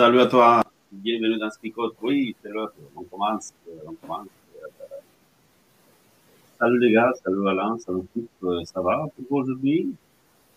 Salut 0.00 0.20
à 0.20 0.26
toi, 0.26 0.62
bienvenue 0.90 1.38
dans 1.38 1.50
Spicot. 1.50 1.94
Oui, 2.00 2.34
c'est 2.42 2.48
l'heure, 2.48 2.72
on 2.96 3.02
commence, 3.02 3.52
on 3.86 3.92
commence. 3.92 4.28
Salut 6.58 6.78
les 6.80 6.92
gars, 6.92 7.12
salut 7.22 7.46
Alain, 7.46 7.76
salut 7.78 8.04
tout, 8.14 8.64
ça 8.64 8.80
va 8.80 9.04
pour 9.14 9.40
aujourd'hui? 9.40 9.94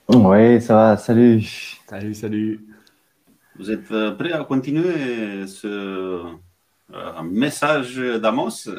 Oui, 0.08 0.61
ça 0.61 0.75
va, 0.75 0.95
salut. 0.95 1.41
Salut, 1.86 2.14
salut. 2.14 2.66
Vous 3.58 3.69
êtes 3.69 3.91
euh, 3.91 4.11
prêts 4.11 4.31
à 4.31 4.45
continuer 4.45 5.45
ce 5.45 5.67
euh, 6.94 7.21
message 7.23 7.97
d'Amos? 7.97 8.69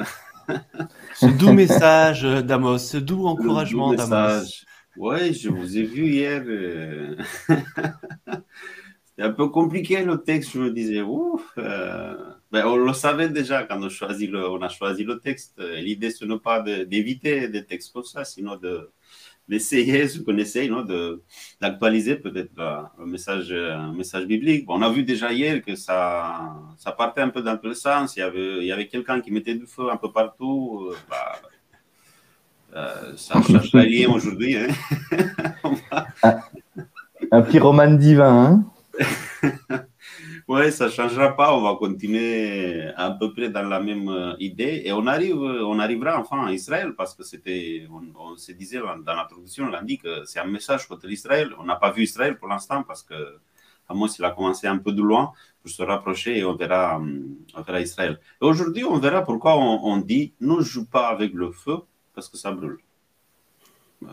Ce 1.15 1.27
doux 1.27 1.53
message 1.53 2.23
d'Amos, 2.23 2.79
ce 2.79 2.97
doux 2.97 3.27
encouragement 3.27 3.93
d'Amos. 3.93 4.47
Oui, 4.97 5.35
je 5.35 5.51
vous 5.51 5.77
ai 5.77 5.83
vu 5.83 6.07
hier. 6.07 6.43
euh, 9.19 9.23
C'était 9.23 9.23
un 9.29 9.33
peu 9.33 9.49
compliqué 9.49 10.05
le 10.05 10.19
texte, 10.19 10.53
je 10.55 10.59
me 10.61 10.71
disais, 10.71 11.03
ouf. 11.03 11.53
euh, 11.59 12.15
ben, 12.51 12.67
on 12.67 12.77
le 12.77 12.93
savait 12.93 13.29
déjà 13.29 13.65
quand 13.65 13.83
on, 13.83 13.89
choisit 13.89 14.31
le, 14.31 14.49
on 14.49 14.63
a 14.63 14.69
choisi 14.69 15.05
le 15.05 15.19
texte. 15.19 15.61
L'idée, 15.77 16.11
ce 16.11 16.25
n'est 16.25 16.39
pas 16.39 16.61
d'éviter 16.61 17.49
des 17.49 17.65
textes 17.65 17.93
comme 17.93 18.05
ça, 18.05 18.25
sinon 18.25 18.57
de 18.57 18.91
d'essayer 19.47 20.09
ce 20.09 20.21
qu'on 20.21 20.39
essaye, 20.39 20.71
d'actualiser 21.61 22.17
peut-être 22.17 22.51
la- 22.57 22.91
le 22.99 23.05
message, 23.05 23.53
euh, 23.53 23.75
un 23.77 23.93
message 23.93 24.25
biblique. 24.25 24.65
Bon, 24.65 24.79
on 24.79 24.83
a 24.83 24.91
vu 24.91 25.03
déjà 25.03 25.33
hier 25.35 25.61
que 25.63 25.75
ça, 25.75 26.55
ça 26.79 26.93
partait 26.93 27.21
un 27.21 27.29
peu 27.29 27.43
dans 27.43 27.59
les 27.63 27.75
sens. 27.75 28.17
Il 28.17 28.21
y 28.21 28.23
avait, 28.23 28.59
il 28.61 28.65
y 28.65 28.73
avait 28.73 28.87
quelqu'un 28.89 29.21
qui 29.21 29.31
mettait 29.31 29.55
du 29.55 29.67
feu 29.67 29.91
un 29.91 29.99
peu 29.99 30.11
partout. 30.11 30.89
euh, 30.91 30.97
bah, 31.11 31.41
euh, 32.75 33.13
ça 33.17 33.35
change 33.43 33.71
rien 33.75 34.09
aujourd'hui. 34.09 34.57
hein. 34.57 34.69
Un 37.31 37.43
pyromane 37.43 37.99
divin, 37.99 38.33
hein 38.47 38.65
Oui, 40.49 40.71
ça 40.73 40.87
ne 40.87 40.91
changera 40.91 41.35
pas. 41.35 41.57
On 41.57 41.63
va 41.63 41.75
continuer 41.77 42.89
à 42.97 43.11
peu 43.11 43.33
près 43.33 43.49
dans 43.49 43.67
la 43.67 43.81
même 43.81 44.09
euh, 44.09 44.35
idée. 44.39 44.83
Et 44.85 44.93
on, 44.93 45.07
arrive, 45.07 45.37
on 45.37 45.79
arrivera 45.79 46.19
enfin 46.19 46.47
à 46.47 46.53
Israël 46.53 46.95
parce 46.95 47.15
que 47.15 47.23
c'était, 47.23 47.87
on, 48.19 48.37
se 48.37 48.53
disait 48.53 48.79
dans 48.79 49.15
l'a 49.71 49.83
dit 49.83 49.99
que 49.99 50.25
c'est 50.27 50.41
un 50.41 50.47
message 50.47 50.87
contre 50.87 51.07
l'Israël. 51.07 51.55
On 51.59 51.65
n'a 51.65 51.77
pas 51.77 51.91
vu 51.91 52.03
Israël 52.03 52.37
pour 52.37 52.49
l'instant 52.49 52.83
parce 52.83 53.03
que 53.03 53.39
Amos, 53.89 54.09
il 54.19 54.25
a 54.25 54.31
commencé 54.31 54.67
un 54.67 54.79
peu 54.79 54.93
de 54.93 55.03
loin 55.03 55.33
pour 55.63 55.71
se 55.71 55.83
rapprocher 55.83 56.39
et 56.39 56.45
on 56.45 56.55
verra, 56.55 57.01
on 57.01 57.63
verra 57.63 57.81
Israël. 57.81 58.21
Et 58.41 58.45
aujourd'hui, 58.45 58.85
on 58.85 58.99
verra 58.99 59.23
pourquoi 59.23 59.57
on, 59.57 59.97
dit 59.99 60.35
ne 60.41 60.61
joue 60.61 60.87
pas 60.87 61.09
avec 61.09 61.33
le 61.33 61.53
feu 61.53 61.79
parce 62.15 62.29
que 62.29 62.37
ça 62.37 62.53
brûle. 62.53 62.79
Euh, 64.03 64.09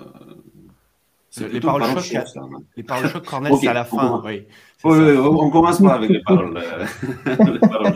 Les 1.40 1.59
paroles 1.62 1.81
parole 1.81 2.03
choc, 2.03 2.28
ça, 2.28 2.42
hein. 2.42 2.59
les 2.75 2.84
paroles 2.84 3.09
choc 3.09 3.24
Cornel, 3.25 3.53
Ok, 3.53 3.59
c'est 3.62 3.68
à 3.68 3.74
la 3.74 3.81
on 3.81 3.86
fin. 3.86 3.97
commence. 3.97 4.25
Oui, 4.25 4.46
Oui, 4.84 5.18
on 5.18 5.50
commence 5.50 5.81
pas 5.81 5.94
avec 5.94 6.09
les 6.09 6.22
paroles, 6.22 6.58
euh, 6.58 6.86
les 7.53 7.59
paroles. 7.59 7.94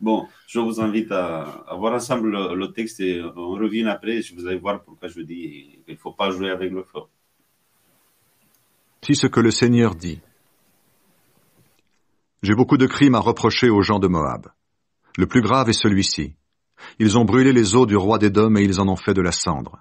Bon, 0.00 0.26
je 0.46 0.58
vous 0.58 0.80
invite 0.80 1.10
à, 1.12 1.42
à 1.68 1.74
voir 1.76 1.94
ensemble 1.94 2.30
le, 2.30 2.54
le 2.56 2.72
texte 2.72 3.00
et 3.00 3.22
on 3.36 3.50
revient 3.50 3.86
après. 3.86 4.22
Je 4.22 4.34
vous 4.34 4.46
allez 4.46 4.58
voir 4.58 4.82
pourquoi 4.82 5.08
je 5.08 5.20
dis 5.20 5.80
qu'il 5.84 5.94
ne 5.94 5.98
faut 5.98 6.12
pas 6.12 6.30
jouer 6.30 6.50
avec 6.50 6.72
le 6.72 6.82
feu. 6.82 7.00
Si 9.02 9.14
ce 9.14 9.26
que 9.28 9.40
le 9.40 9.50
Seigneur 9.50 9.94
dit. 9.94 10.20
J'ai 12.42 12.54
beaucoup 12.54 12.76
de 12.76 12.86
crimes 12.86 13.14
à 13.16 13.20
reprocher 13.20 13.68
aux 13.68 13.82
gens 13.82 13.98
de 13.98 14.06
Moab. 14.08 14.48
Le 15.16 15.26
plus 15.26 15.42
grave 15.42 15.68
est 15.68 15.72
celui-ci. 15.72 16.34
Ils 17.00 17.18
ont 17.18 17.24
brûlé 17.24 17.52
les 17.52 17.74
os 17.74 17.86
du 17.86 17.96
roi 17.96 18.18
d'Édom 18.18 18.54
et 18.56 18.62
ils 18.62 18.80
en 18.80 18.88
ont 18.88 18.96
fait 18.96 19.14
de 19.14 19.22
la 19.22 19.32
cendre. 19.32 19.78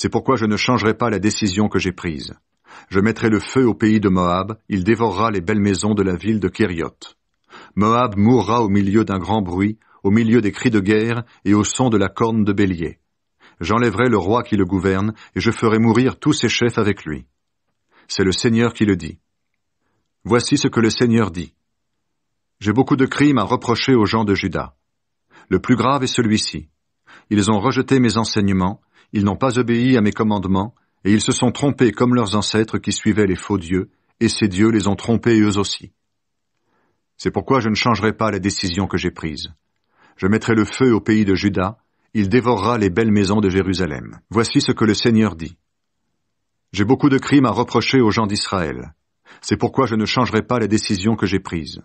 C'est 0.00 0.10
pourquoi 0.10 0.36
je 0.36 0.46
ne 0.46 0.56
changerai 0.56 0.94
pas 0.94 1.10
la 1.10 1.18
décision 1.18 1.68
que 1.68 1.80
j'ai 1.80 1.90
prise. 1.90 2.32
Je 2.88 3.00
mettrai 3.00 3.30
le 3.30 3.40
feu 3.40 3.66
au 3.66 3.74
pays 3.74 3.98
de 3.98 4.08
Moab, 4.08 4.56
il 4.68 4.84
dévorera 4.84 5.32
les 5.32 5.40
belles 5.40 5.58
maisons 5.58 5.92
de 5.92 6.04
la 6.04 6.14
ville 6.14 6.38
de 6.38 6.46
Kérioth. 6.46 7.16
Moab 7.74 8.16
mourra 8.16 8.62
au 8.62 8.68
milieu 8.68 9.04
d'un 9.04 9.18
grand 9.18 9.42
bruit, 9.42 9.76
au 10.04 10.12
milieu 10.12 10.40
des 10.40 10.52
cris 10.52 10.70
de 10.70 10.78
guerre 10.78 11.24
et 11.44 11.52
au 11.52 11.64
son 11.64 11.90
de 11.90 11.98
la 11.98 12.08
corne 12.08 12.44
de 12.44 12.52
bélier. 12.52 13.00
J'enlèverai 13.60 14.08
le 14.08 14.18
roi 14.18 14.44
qui 14.44 14.56
le 14.56 14.64
gouverne, 14.64 15.14
et 15.34 15.40
je 15.40 15.50
ferai 15.50 15.80
mourir 15.80 16.16
tous 16.20 16.32
ses 16.32 16.48
chefs 16.48 16.78
avec 16.78 17.04
lui. 17.04 17.26
C'est 18.06 18.22
le 18.22 18.30
Seigneur 18.30 18.74
qui 18.74 18.84
le 18.84 18.94
dit. 18.94 19.18
Voici 20.22 20.58
ce 20.58 20.68
que 20.68 20.78
le 20.78 20.90
Seigneur 20.90 21.32
dit. 21.32 21.54
J'ai 22.60 22.72
beaucoup 22.72 22.94
de 22.94 23.06
crimes 23.06 23.38
à 23.38 23.42
reprocher 23.42 23.96
aux 23.96 24.06
gens 24.06 24.24
de 24.24 24.36
Juda. 24.36 24.76
Le 25.48 25.58
plus 25.58 25.74
grave 25.74 26.04
est 26.04 26.06
celui-ci. 26.06 26.68
Ils 27.30 27.50
ont 27.50 27.58
rejeté 27.58 27.98
mes 27.98 28.16
enseignements, 28.16 28.80
ils 29.12 29.24
n'ont 29.24 29.36
pas 29.36 29.58
obéi 29.58 29.96
à 29.96 30.00
mes 30.00 30.12
commandements, 30.12 30.74
et 31.04 31.12
ils 31.12 31.20
se 31.20 31.32
sont 31.32 31.52
trompés 31.52 31.92
comme 31.92 32.14
leurs 32.14 32.36
ancêtres 32.36 32.78
qui 32.78 32.92
suivaient 32.92 33.26
les 33.26 33.36
faux 33.36 33.58
dieux, 33.58 33.90
et 34.20 34.28
ces 34.28 34.48
dieux 34.48 34.70
les 34.70 34.88
ont 34.88 34.96
trompés 34.96 35.40
eux 35.40 35.58
aussi. 35.58 35.92
C'est 37.16 37.30
pourquoi 37.30 37.60
je 37.60 37.68
ne 37.68 37.74
changerai 37.74 38.12
pas 38.12 38.30
la 38.30 38.38
décision 38.38 38.86
que 38.86 38.96
j'ai 38.96 39.10
prise. 39.10 39.48
Je 40.16 40.26
mettrai 40.26 40.54
le 40.54 40.64
feu 40.64 40.92
au 40.92 41.00
pays 41.00 41.24
de 41.24 41.34
Juda, 41.34 41.78
il 42.14 42.28
dévorera 42.28 42.78
les 42.78 42.90
belles 42.90 43.12
maisons 43.12 43.40
de 43.40 43.48
Jérusalem. 43.48 44.20
Voici 44.30 44.60
ce 44.60 44.72
que 44.72 44.84
le 44.84 44.94
Seigneur 44.94 45.36
dit. 45.36 45.56
J'ai 46.72 46.84
beaucoup 46.84 47.08
de 47.08 47.18
crimes 47.18 47.46
à 47.46 47.50
reprocher 47.50 48.00
aux 48.00 48.10
gens 48.10 48.26
d'Israël. 48.26 48.94
C'est 49.40 49.56
pourquoi 49.56 49.86
je 49.86 49.94
ne 49.94 50.04
changerai 50.04 50.42
pas 50.42 50.58
la 50.58 50.66
décision 50.66 51.16
que 51.16 51.26
j'ai 51.26 51.40
prise. 51.40 51.80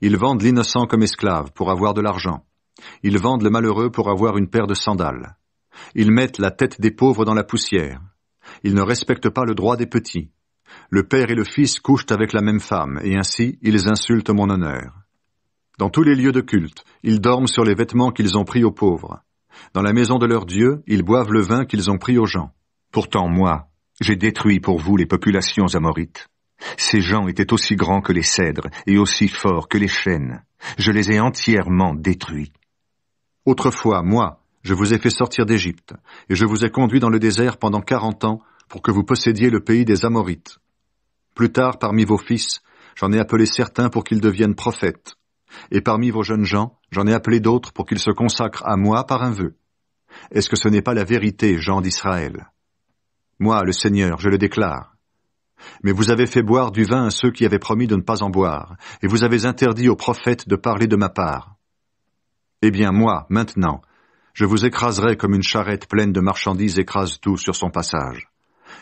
Ils 0.00 0.16
vendent 0.16 0.42
l'innocent 0.42 0.86
comme 0.86 1.02
esclave 1.02 1.52
pour 1.52 1.70
avoir 1.70 1.94
de 1.94 2.00
l'argent. 2.00 2.44
Ils 3.02 3.18
vendent 3.18 3.42
le 3.42 3.50
malheureux 3.50 3.90
pour 3.90 4.10
avoir 4.10 4.36
une 4.36 4.48
paire 4.48 4.66
de 4.66 4.74
sandales. 4.74 5.37
Ils 5.94 6.12
mettent 6.12 6.38
la 6.38 6.50
tête 6.50 6.80
des 6.80 6.90
pauvres 6.90 7.24
dans 7.24 7.34
la 7.34 7.44
poussière. 7.44 8.00
Ils 8.62 8.74
ne 8.74 8.82
respectent 8.82 9.30
pas 9.30 9.44
le 9.44 9.54
droit 9.54 9.76
des 9.76 9.86
petits. 9.86 10.30
Le 10.90 11.02
père 11.02 11.30
et 11.30 11.34
le 11.34 11.44
fils 11.44 11.80
couchent 11.80 12.10
avec 12.10 12.32
la 12.32 12.42
même 12.42 12.60
femme, 12.60 13.00
et 13.02 13.16
ainsi 13.16 13.58
ils 13.62 13.88
insultent 13.88 14.30
mon 14.30 14.50
honneur. 14.50 14.94
Dans 15.78 15.90
tous 15.90 16.02
les 16.02 16.14
lieux 16.14 16.32
de 16.32 16.40
culte, 16.40 16.84
ils 17.02 17.20
dorment 17.20 17.46
sur 17.46 17.64
les 17.64 17.74
vêtements 17.74 18.10
qu'ils 18.10 18.36
ont 18.36 18.44
pris 18.44 18.64
aux 18.64 18.72
pauvres. 18.72 19.22
Dans 19.74 19.82
la 19.82 19.92
maison 19.92 20.18
de 20.18 20.26
leur 20.26 20.44
Dieu, 20.44 20.82
ils 20.86 21.02
boivent 21.02 21.32
le 21.32 21.42
vin 21.42 21.64
qu'ils 21.64 21.90
ont 21.90 21.98
pris 21.98 22.18
aux 22.18 22.26
gens. 22.26 22.52
Pourtant, 22.90 23.28
moi, 23.28 23.68
j'ai 24.00 24.16
détruit 24.16 24.60
pour 24.60 24.78
vous 24.78 24.96
les 24.96 25.06
populations 25.06 25.74
amorites. 25.74 26.28
Ces 26.76 27.00
gens 27.00 27.28
étaient 27.28 27.52
aussi 27.52 27.76
grands 27.76 28.00
que 28.00 28.12
les 28.12 28.22
cèdres 28.22 28.68
et 28.86 28.98
aussi 28.98 29.28
forts 29.28 29.68
que 29.68 29.78
les 29.78 29.88
chênes. 29.88 30.42
Je 30.76 30.90
les 30.90 31.12
ai 31.12 31.20
entièrement 31.20 31.94
détruits. 31.94 32.52
Autrefois, 33.44 34.02
moi, 34.02 34.42
je 34.62 34.74
vous 34.74 34.92
ai 34.92 34.98
fait 34.98 35.10
sortir 35.10 35.46
d'Égypte, 35.46 35.94
et 36.28 36.34
je 36.34 36.44
vous 36.44 36.64
ai 36.64 36.70
conduit 36.70 37.00
dans 37.00 37.10
le 37.10 37.18
désert 37.18 37.58
pendant 37.58 37.80
quarante 37.80 38.24
ans 38.24 38.40
pour 38.68 38.82
que 38.82 38.90
vous 38.90 39.04
possédiez 39.04 39.50
le 39.50 39.60
pays 39.60 39.84
des 39.84 40.04
Amorites. 40.04 40.58
Plus 41.34 41.52
tard, 41.52 41.78
parmi 41.78 42.04
vos 42.04 42.18
fils, 42.18 42.60
j'en 42.96 43.12
ai 43.12 43.18
appelé 43.18 43.46
certains 43.46 43.88
pour 43.88 44.04
qu'ils 44.04 44.20
deviennent 44.20 44.54
prophètes. 44.54 45.14
Et 45.70 45.80
parmi 45.80 46.10
vos 46.10 46.22
jeunes 46.22 46.44
gens, 46.44 46.78
j'en 46.90 47.06
ai 47.06 47.14
appelé 47.14 47.40
d'autres 47.40 47.72
pour 47.72 47.86
qu'ils 47.86 48.00
se 48.00 48.10
consacrent 48.10 48.66
à 48.66 48.76
moi 48.76 49.06
par 49.06 49.22
un 49.22 49.30
vœu. 49.30 49.56
Est-ce 50.30 50.50
que 50.50 50.56
ce 50.56 50.68
n'est 50.68 50.82
pas 50.82 50.94
la 50.94 51.04
vérité, 51.04 51.58
gens 51.58 51.80
d'Israël? 51.80 52.50
Moi, 53.38 53.62
le 53.64 53.72
Seigneur, 53.72 54.18
je 54.18 54.28
le 54.28 54.38
déclare. 54.38 54.96
Mais 55.82 55.92
vous 55.92 56.10
avez 56.10 56.26
fait 56.26 56.42
boire 56.42 56.70
du 56.70 56.84
vin 56.84 57.06
à 57.06 57.10
ceux 57.10 57.30
qui 57.30 57.44
avaient 57.44 57.58
promis 57.58 57.86
de 57.86 57.96
ne 57.96 58.02
pas 58.02 58.22
en 58.22 58.30
boire, 58.30 58.76
et 59.02 59.06
vous 59.06 59.24
avez 59.24 59.46
interdit 59.46 59.88
aux 59.88 59.96
prophètes 59.96 60.48
de 60.48 60.56
parler 60.56 60.86
de 60.86 60.96
ma 60.96 61.08
part. 61.08 61.56
Eh 62.62 62.70
bien, 62.70 62.90
moi, 62.90 63.26
maintenant, 63.28 63.80
je 64.38 64.44
vous 64.44 64.64
écraserai 64.64 65.16
comme 65.16 65.34
une 65.34 65.42
charrette 65.42 65.88
pleine 65.88 66.12
de 66.12 66.20
marchandises 66.20 66.78
écrase 66.78 67.18
tout 67.18 67.36
sur 67.36 67.56
son 67.56 67.70
passage. 67.70 68.28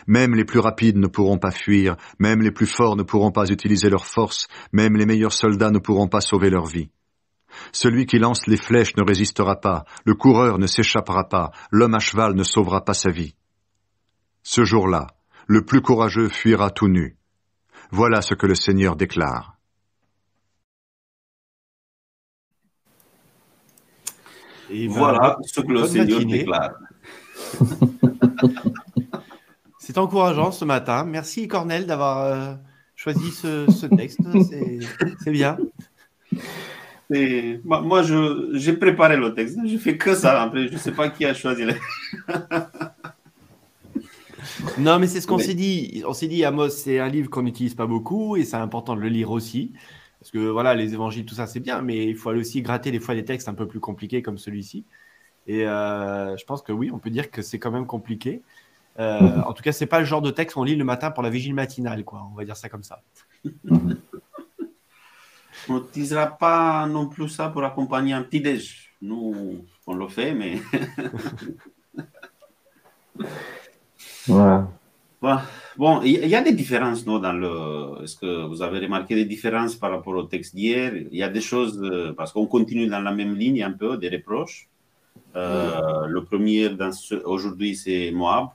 Même 0.05 0.35
les 0.35 0.45
plus 0.45 0.59
rapides 0.59 0.97
ne 0.97 1.07
pourront 1.07 1.39
pas 1.39 1.49
fuir, 1.49 1.97
même 2.19 2.43
les 2.43 2.51
plus 2.51 2.67
forts 2.67 2.95
ne 2.95 3.01
pourront 3.01 3.31
pas 3.31 3.49
utiliser 3.49 3.89
leur 3.89 4.05
force, 4.05 4.47
même 4.71 4.95
les 4.95 5.07
meilleurs 5.07 5.33
soldats 5.33 5.71
ne 5.71 5.79
pourront 5.79 6.07
pas 6.07 6.21
sauver 6.21 6.51
leur 6.51 6.67
vie. 6.67 6.91
Celui 7.71 8.05
qui 8.05 8.19
lance 8.19 8.45
les 8.45 8.55
flèches 8.55 8.95
ne 8.97 9.03
résistera 9.03 9.55
pas, 9.55 9.85
le 10.05 10.13
coureur 10.13 10.59
ne 10.59 10.67
s'échappera 10.67 11.27
pas, 11.27 11.49
l'homme 11.71 11.95
à 11.95 11.99
cheval 11.99 12.35
ne 12.35 12.43
sauvera 12.43 12.85
pas 12.85 12.93
sa 12.93 13.09
vie. 13.09 13.33
Ce 14.43 14.63
jour-là, 14.63 15.07
le 15.47 15.65
plus 15.65 15.81
courageux 15.81 16.29
fuira 16.29 16.69
tout 16.69 16.87
nu. 16.87 17.17
Voilà 17.89 18.21
ce 18.21 18.35
que 18.35 18.45
le 18.45 18.53
Seigneur 18.53 18.95
déclare. 18.95 19.56
Et 24.69 24.87
ben, 24.87 24.93
Voilà 24.93 25.37
ce 25.43 25.61
que 25.61 25.71
le 25.71 25.87
Seigneur 25.87 26.23
déclare. 26.25 26.71
C'est 29.79 29.97
encourageant 29.97 30.51
ce 30.51 30.65
matin. 30.65 31.05
Merci 31.05 31.47
Cornel 31.47 31.85
d'avoir 31.85 32.23
euh, 32.25 32.53
choisi 32.95 33.31
ce, 33.31 33.65
ce 33.71 33.85
texte. 33.85 34.19
C'est- 35.23 35.31
bien. 35.31 35.57
Et 37.13 37.61
moi, 37.63 38.01
j'ai 38.53 38.73
préparé 38.73 39.15
le 39.15 39.33
texte. 39.33 39.57
Je 39.65 39.77
fais 39.77 39.95
que 39.97 40.13
ça. 40.13 40.41
Après, 40.41 40.67
je 40.67 40.73
ne 40.73 40.77
sais 40.77 40.91
pas 40.91 41.07
qui 41.09 41.23
a 41.25 41.33
choisi. 41.33 41.63
les- 41.65 41.75
Non, 44.77 44.99
mais 44.99 45.07
c'est 45.07 45.21
ce 45.21 45.27
qu'on 45.27 45.37
s'est 45.37 45.53
dit. 45.53 46.03
On 46.05 46.13
s'est 46.13 46.27
dit, 46.27 46.43
Amos, 46.43 46.69
c'est 46.69 46.99
un 46.99 47.07
livre 47.07 47.29
qu'on 47.29 47.43
n'utilise 47.43 47.75
pas 47.75 47.85
beaucoup 47.85 48.35
et 48.35 48.43
c'est 48.43 48.57
important 48.57 48.95
de 48.95 49.01
le 49.01 49.09
lire 49.09 49.31
aussi. 49.31 49.71
Parce 50.27 50.43
que 50.43 50.49
voilà, 50.49 50.75
les 50.75 50.93
évangiles, 50.93 51.25
tout 51.25 51.35
ça, 51.35 51.47
c'est 51.47 51.61
bien, 51.61 51.81
mais 51.81 52.05
il 52.05 52.17
faut 52.17 52.29
aller 52.29 52.41
aussi 52.41 52.61
gratter 52.61 52.91
des 52.91 52.99
fois 52.99 53.15
des 53.15 53.23
textes 53.23 53.47
un 53.47 53.53
peu 53.53 53.65
plus 53.65 53.79
compliqués 53.79 54.21
comme 54.21 54.37
celui-ci. 54.37 54.83
Et 55.47 55.65
euh, 55.65 56.35
je 56.35 56.43
pense 56.43 56.61
que 56.61 56.73
oui, 56.73 56.91
on 56.93 56.99
peut 56.99 57.09
dire 57.09 57.31
que 57.31 57.41
c'est 57.41 57.59
quand 57.59 57.71
même 57.71 57.85
compliqué. 57.85 58.41
Euh, 58.99 59.41
en 59.43 59.53
tout 59.53 59.63
cas, 59.63 59.71
c'est 59.71 59.85
pas 59.85 60.01
le 60.01 60.05
genre 60.05 60.21
de 60.21 60.29
texte 60.29 60.55
qu'on 60.55 60.65
lit 60.65 60.75
le 60.75 60.83
matin 60.83 61.11
pour 61.11 61.23
la 61.23 61.29
vigile 61.29 61.53
matinale, 61.53 62.03
quoi. 62.03 62.27
On 62.29 62.35
va 62.35 62.43
dire 62.43 62.57
ça 62.57 62.67
comme 62.67 62.83
ça. 62.83 63.01
On 65.69 65.75
n'utilisera 65.75 66.27
pas 66.27 66.85
non 66.87 67.07
plus 67.07 67.29
ça 67.29 67.47
pour 67.47 67.63
accompagner 67.63 68.11
un 68.11 68.23
petit 68.23 68.41
déj. 68.41 68.91
Nous, 69.01 69.65
on 69.85 69.93
le 69.93 70.09
fait, 70.09 70.33
mais 70.33 70.59
Voilà. 74.27 74.67
Voilà. 75.21 75.45
Bon, 75.77 76.01
il 76.01 76.27
y 76.27 76.35
a 76.35 76.41
des 76.41 76.53
différences 76.53 77.05
non, 77.05 77.19
dans 77.19 77.33
le. 77.33 78.03
Est-ce 78.03 78.15
que 78.15 78.45
vous 78.47 78.61
avez 78.63 78.79
remarqué 78.79 79.13
des 79.15 79.25
différences 79.25 79.75
par 79.75 79.91
rapport 79.91 80.15
au 80.15 80.23
texte 80.23 80.55
d'hier? 80.55 80.91
Il 81.11 81.17
y 81.17 81.21
a 81.23 81.29
des 81.29 81.41
choses, 81.41 81.79
euh, 81.83 82.13
parce 82.13 82.31
qu'on 82.33 82.47
continue 82.47 82.87
dans 82.87 82.99
la 82.99 83.11
même 83.11 83.35
ligne 83.35 83.61
un 83.63 83.71
peu, 83.71 83.95
des 83.97 84.09
reproches. 84.09 84.67
Euh, 85.35 86.07
Le 86.07 86.23
premier 86.23 86.69
ce- 86.93 87.23
aujourd'hui, 87.25 87.75
c'est 87.75 88.11
Moab. 88.11 88.47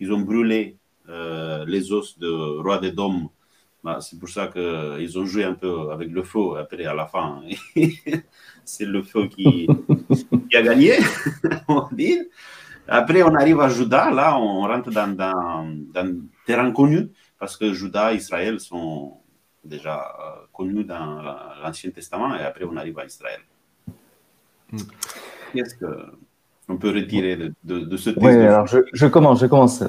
Ils 0.00 0.12
ont 0.12 0.20
brûlé 0.20 0.76
euh, 1.08 1.64
les 1.66 1.92
os 1.92 2.18
de 2.18 2.28
roi 2.60 2.78
des 2.78 2.90
dômes. 2.92 3.28
Bah, 3.82 3.98
c'est 4.00 4.18
pour 4.18 4.28
ça 4.28 4.48
qu'ils 4.48 5.18
ont 5.18 5.24
joué 5.24 5.44
un 5.44 5.54
peu 5.54 5.90
avec 5.92 6.10
le 6.10 6.22
feu 6.24 6.56
après 6.58 6.84
à 6.84 6.92
la 6.92 7.06
fin. 7.06 7.40
c'est 8.64 8.84
le 8.84 9.02
feu 9.02 9.28
qui, 9.28 9.66
qui 10.50 10.56
a 10.56 10.62
gagné, 10.62 10.92
on 11.68 11.74
va 11.80 11.88
dire. 11.92 12.22
Après, 12.88 13.22
on 13.22 13.34
arrive 13.34 13.60
à 13.60 13.68
Juda. 13.68 14.10
Là, 14.10 14.38
on 14.38 14.60
rentre 14.62 14.90
dans, 14.90 15.14
dans, 15.16 15.66
dans 15.94 16.14
terrain 16.46 16.70
connu 16.72 17.08
parce 17.38 17.56
que 17.56 17.72
Juda 17.72 18.12
et 18.12 18.16
Israël 18.16 18.60
sont 18.60 19.14
déjà 19.64 19.96
euh, 19.98 20.46
connus 20.52 20.84
dans 20.84 21.20
la- 21.22 21.54
l'Ancien 21.62 21.90
Testament 21.90 22.34
et 22.36 22.42
après, 22.44 22.64
on 22.64 22.76
arrive 22.76 22.98
à 22.98 23.04
Israël. 23.04 23.40
Mm. 24.72 24.78
Qu'est-ce 25.52 25.74
qu'on 25.76 26.76
peut 26.76 26.90
retirer 26.90 27.36
de, 27.36 27.52
de, 27.64 27.78
de 27.80 27.96
ce 27.96 28.10
texte 28.10 28.24
Oui, 28.26 28.34
alors 28.34 28.66
je, 28.66 28.78
je 28.92 29.06
commence, 29.06 29.40
je 29.40 29.46
commence. 29.46 29.82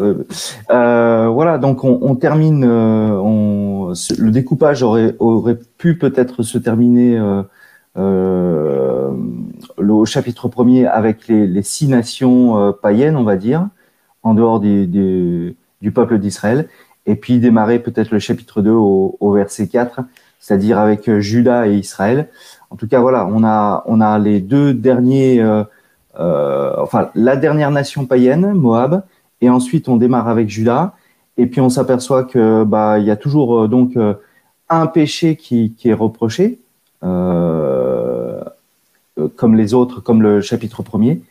Euh, 0.70 1.28
voilà, 1.28 1.58
donc 1.58 1.84
on, 1.84 2.00
on 2.02 2.16
termine. 2.16 2.64
euh, 2.64 3.12
on, 3.22 3.94
le 4.20 4.32
découpage 4.32 4.84
aurait, 4.84 5.16
aurait 5.20 5.58
pu 5.78 5.98
peut-être 5.98 6.44
se 6.44 6.58
terminer 6.58 7.18
euh, 7.18 7.42
euh, 7.98 9.12
le, 9.78 10.06
chapitre 10.06 10.48
premier 10.48 10.86
avec 10.86 11.28
les, 11.28 11.62
six 11.64 11.88
nations 11.88 12.58
euh, 12.60 12.72
païennes, 12.72 13.16
on 13.16 13.24
va 13.24 13.36
dire, 13.36 13.68
en 14.24 14.34
dehors 14.34 14.60
du 14.60 15.56
peuple 15.94 16.20
d'Israël, 16.20 16.68
et 17.06 17.16
puis 17.16 17.40
démarrer 17.40 17.80
peut-être 17.80 18.12
le 18.12 18.20
chapitre 18.20 18.62
2 18.62 18.72
au, 18.72 19.32
verset 19.32 19.68
4, 19.68 20.02
c'est-à-dire 20.40 20.78
avec 20.78 21.10
euh, 21.10 21.20
Juda 21.20 21.68
et 21.68 21.76
Israël. 21.76 22.30
En 22.70 22.76
tout 22.76 22.88
cas, 22.88 23.00
voilà, 23.00 23.28
on 23.28 23.44
a, 23.44 23.84
on 23.88 24.02
a 24.02 24.20
les 24.20 24.42
deux 24.42 24.74
derniers. 24.74 25.42
euh, 26.20 26.74
enfin 26.80 27.12
la 27.16 27.36
dernière 27.36 27.72
nation 27.72 28.06
païenne, 28.06 28.54
Moab, 28.54 29.04
et 29.42 29.50
ensuite 29.50 29.88
on 29.88 29.98
démarre 29.98 30.28
avec 30.28 30.50
Juda, 30.50 30.96
et 31.38 31.46
puis 31.46 31.62
on 31.62 31.70
s'aperçoit 31.70 32.24
que 32.24 32.64
bah 32.64 32.98
y 33.00 33.12
a 33.12 33.16
toujours 33.16 33.70
donc 33.70 33.96
un 34.70 34.88
péché 34.88 35.36
qui, 35.36 35.74
qui 35.78 35.90
est 35.90 35.94
reproché, 35.94 36.60
euh, 37.04 37.87
comme 39.36 39.56
les 39.56 39.74
autres, 39.74 40.02
comme 40.02 40.22
le 40.22 40.42
chapitre 40.42 40.84
premier. 40.84 41.22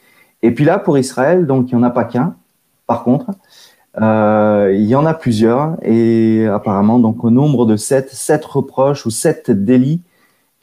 Et 0.42 0.52
puis 0.52 0.64
là 0.64 0.78
pour 0.78 0.98
Israël, 0.98 1.46
donc 1.46 1.70
il 1.70 1.72
y 1.72 1.76
en 1.76 1.82
a 1.82 1.90
pas 1.90 2.04
qu'un. 2.04 2.36
Par 2.86 3.02
contre, 3.04 3.30
euh, 4.00 4.72
il 4.74 4.84
y 4.84 4.94
en 4.94 5.06
a 5.06 5.14
plusieurs, 5.14 5.76
et 5.82 6.46
apparemment 6.46 6.98
donc 6.98 7.24
au 7.24 7.30
nombre 7.30 7.66
de 7.66 7.76
sept, 7.76 8.10
sept 8.10 8.44
reproches 8.44 9.06
ou 9.06 9.10
sept 9.10 9.50
délits 9.50 10.02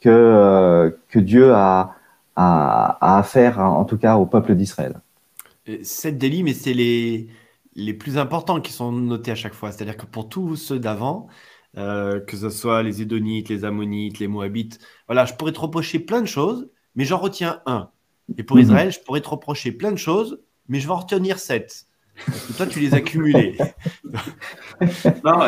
que 0.01 0.09
euh, 0.09 0.91
que 1.09 1.19
Dieu 1.19 1.53
a 1.53 1.95
à, 2.35 3.23
faire, 3.25 3.59
en 3.59 3.85
tout 3.85 3.97
cas, 3.97 4.15
au 4.17 4.25
peuple 4.25 4.55
d'Israël. 4.55 4.99
Sept 5.83 6.17
délits, 6.17 6.43
mais 6.43 6.53
c'est 6.53 6.73
les, 6.73 7.27
les 7.75 7.93
plus 7.93 8.17
importants 8.17 8.61
qui 8.61 8.71
sont 8.71 8.91
notés 8.91 9.31
à 9.31 9.35
chaque 9.35 9.53
fois. 9.53 9.71
C'est-à-dire 9.71 9.97
que 9.97 10.05
pour 10.05 10.29
tous 10.29 10.55
ceux 10.55 10.79
d'avant, 10.79 11.27
euh, 11.77 12.19
que 12.19 12.37
ce 12.37 12.49
soit 12.49 12.83
les 12.83 13.01
Édonites, 13.01 13.49
les 13.49 13.65
Ammonites, 13.65 14.19
les 14.19 14.27
Moabites, 14.27 14.79
voilà, 15.07 15.25
je 15.25 15.33
pourrais 15.33 15.53
te 15.53 15.59
reprocher 15.59 15.99
plein 15.99 16.21
de 16.21 16.27
choses, 16.27 16.69
mais 16.95 17.05
j'en 17.05 17.17
retiens 17.17 17.61
un. 17.65 17.89
Et 18.37 18.43
pour 18.43 18.57
Mhm. 18.57 18.63
Israël, 18.63 18.91
je 18.91 18.99
pourrais 18.99 19.21
te 19.21 19.29
reprocher 19.29 19.71
plein 19.71 19.91
de 19.91 19.97
choses, 19.97 20.39
mais 20.67 20.79
je 20.79 20.87
vais 20.87 20.93
en 20.93 20.97
retenir 20.99 21.39
sept. 21.39 21.85
Parce 22.27 22.45
que 22.45 22.53
toi, 22.53 22.67
tu 22.67 22.79
les 22.79 22.93
as 22.93 23.01
cumulés. 23.01 23.57
Non, 25.23 25.39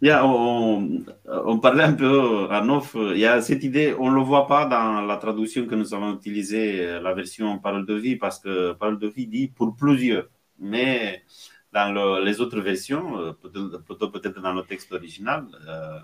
il 0.00 0.08
y 0.08 0.10
a, 0.10 0.24
on, 0.26 1.00
on 1.26 1.58
parlait 1.58 1.84
un 1.84 1.92
peu 1.92 2.46
en 2.50 2.68
off. 2.70 2.96
Il 2.96 3.18
y 3.18 3.26
a 3.26 3.40
cette 3.42 3.62
idée, 3.64 3.94
on 3.98 4.10
ne 4.10 4.14
le 4.16 4.22
voit 4.22 4.46
pas 4.46 4.64
dans 4.66 5.02
la 5.02 5.16
traduction 5.16 5.66
que 5.66 5.74
nous 5.74 5.92
avons 5.94 6.14
utilisée, 6.14 6.98
la 7.00 7.12
version 7.14 7.58
Parole 7.58 7.86
de 7.86 7.94
vie, 7.94 8.16
parce 8.16 8.38
que 8.38 8.72
Parole 8.72 8.98
de 8.98 9.08
vie 9.08 9.26
dit 9.26 9.48
pour 9.48 9.74
plusieurs. 9.76 10.26
Mais 10.58 11.22
dans 11.72 11.92
le- 11.92 12.24
les 12.24 12.40
autres 12.40 12.60
versions, 12.60 13.18
euh, 13.18 13.32
peut-être 13.32 13.82
plutôt 13.84 14.08
peut-être 14.10 14.40
dans 14.40 14.52
le 14.52 14.62
texte 14.62 14.92
original, 14.92 15.44
euh, 15.68 15.98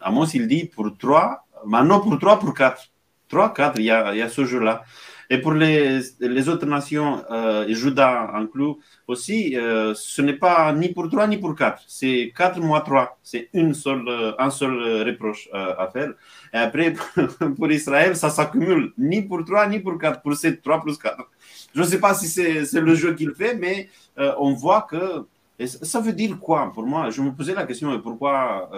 Amos, 0.00 0.26
il 0.34 0.46
dit 0.48 0.64
pour 0.66 0.96
trois, 0.98 1.46
maintenant 1.64 2.00
pour 2.00 2.18
trois, 2.18 2.38
pour 2.38 2.52
quatre. 2.54 2.82
Trois, 3.28 3.52
quatre, 3.52 3.78
il 3.80 3.86
y 3.86 3.90
a, 3.90 4.14
il 4.14 4.18
y 4.18 4.22
a 4.22 4.28
ce 4.28 4.44
jeu-là. 4.44 4.84
Et 5.28 5.38
pour 5.38 5.52
les, 5.52 6.00
les 6.20 6.48
autres 6.48 6.66
nations, 6.66 7.24
euh, 7.30 7.66
et 7.66 7.74
Juda 7.74 8.30
inclus, 8.34 8.74
aussi, 9.08 9.56
euh, 9.56 9.92
ce 9.94 10.22
n'est 10.22 10.34
pas 10.34 10.72
ni 10.72 10.88
pour 10.92 11.08
trois 11.10 11.26
ni 11.26 11.36
pour 11.36 11.54
quatre. 11.56 11.82
C'est 11.88 12.32
quatre 12.36 12.60
moins 12.60 12.80
trois. 12.80 13.18
C'est 13.22 13.48
une 13.52 13.74
seule, 13.74 14.06
euh, 14.08 14.32
un 14.38 14.50
seul 14.50 14.72
euh, 14.80 15.04
reproche 15.04 15.48
euh, 15.52 15.74
à 15.78 15.88
faire. 15.88 16.10
Et 16.54 16.58
après, 16.58 16.94
pour 17.56 17.70
Israël, 17.70 18.16
ça 18.16 18.30
s'accumule 18.30 18.92
ni 18.98 19.22
pour 19.22 19.44
trois 19.44 19.66
ni 19.68 19.80
pour 19.80 19.98
quatre. 19.98 20.22
Pour 20.22 20.34
sept, 20.34 20.62
trois 20.62 20.80
plus 20.80 20.96
quatre. 20.96 21.28
Je 21.74 21.80
ne 21.80 21.86
sais 21.86 21.98
pas 22.00 22.14
si 22.14 22.28
c'est 22.28 22.80
le 22.80 22.94
jeu 22.94 23.14
qu'il 23.14 23.32
fait, 23.32 23.54
mais 23.56 23.88
euh, 24.18 24.32
on 24.38 24.52
voit 24.54 24.82
que. 24.88 25.24
et 25.58 25.66
ça 25.66 26.00
veut 26.00 26.12
dire 26.12 26.38
quoi? 26.38 26.70
Pour 26.72 26.86
moi 26.86 27.10
Je 27.10 27.20
me 27.22 27.30
posais 27.32 27.54
la 27.54 27.64
question 27.66 27.98
pourquoi 28.00 28.70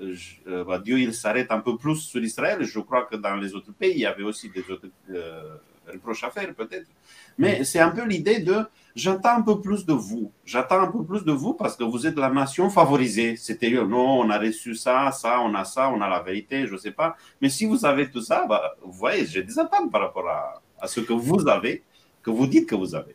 je- 0.00 0.36
euh, 0.48 0.64
bah, 0.64 0.78
Dieu 0.78 0.98
il 0.98 1.12
s'arrête 1.14 1.50
un 1.50 1.60
peu 1.60 1.76
plus 1.76 1.96
sur 1.96 2.22
Israël. 2.22 2.58
Je 2.62 2.80
crois 2.80 3.04
que 3.04 3.16
dans 3.16 3.36
les 3.36 3.54
autres 3.54 3.72
pays, 3.72 3.92
il 3.92 4.00
y 4.00 4.06
avait 4.06 4.22
aussi 4.22 4.48
des 4.50 4.64
autres 4.70 4.88
euh, 5.10 5.56
reproches 5.92 6.24
à 6.24 6.30
faire, 6.30 6.54
peut-être. 6.54 6.86
Mais 7.38 7.64
c'est 7.64 7.78
un 7.80 7.90
peu 7.90 8.04
l'idée 8.04 8.40
de 8.40 8.56
j'attends 8.94 9.36
un 9.36 9.42
peu 9.42 9.60
plus 9.60 9.86
de 9.86 9.92
vous. 9.92 10.32
J'attends 10.44 10.80
un 10.80 10.88
peu 10.90 11.04
plus 11.04 11.24
de 11.24 11.32
vous 11.32 11.54
parce 11.54 11.76
que 11.76 11.84
vous 11.84 12.06
êtes 12.06 12.16
la 12.16 12.30
nation 12.30 12.68
favorisée. 12.68 13.36
C'était 13.36 13.70
non, 13.70 14.20
on 14.20 14.28
a 14.30 14.38
reçu 14.38 14.74
ça, 14.74 15.10
ça, 15.12 15.40
on 15.40 15.54
a 15.54 15.64
ça, 15.64 15.90
on 15.90 16.00
a 16.00 16.08
la 16.08 16.20
vérité, 16.20 16.66
je 16.66 16.72
ne 16.72 16.78
sais 16.78 16.90
pas. 16.90 17.16
Mais 17.40 17.48
si 17.48 17.64
vous 17.66 17.84
avez 17.86 18.10
tout 18.10 18.20
ça, 18.22 18.44
bah, 18.48 18.76
vous 18.82 18.92
voyez, 18.92 19.24
j'ai 19.26 19.42
des 19.42 19.58
attentes 19.58 19.90
par 19.90 20.00
rapport 20.02 20.28
à, 20.28 20.60
à 20.80 20.86
ce 20.88 21.00
que 21.00 21.12
vous 21.12 21.48
avez, 21.48 21.84
que 22.22 22.30
vous 22.30 22.46
dites 22.46 22.68
que 22.68 22.74
vous 22.74 22.94
avez. 22.94 23.14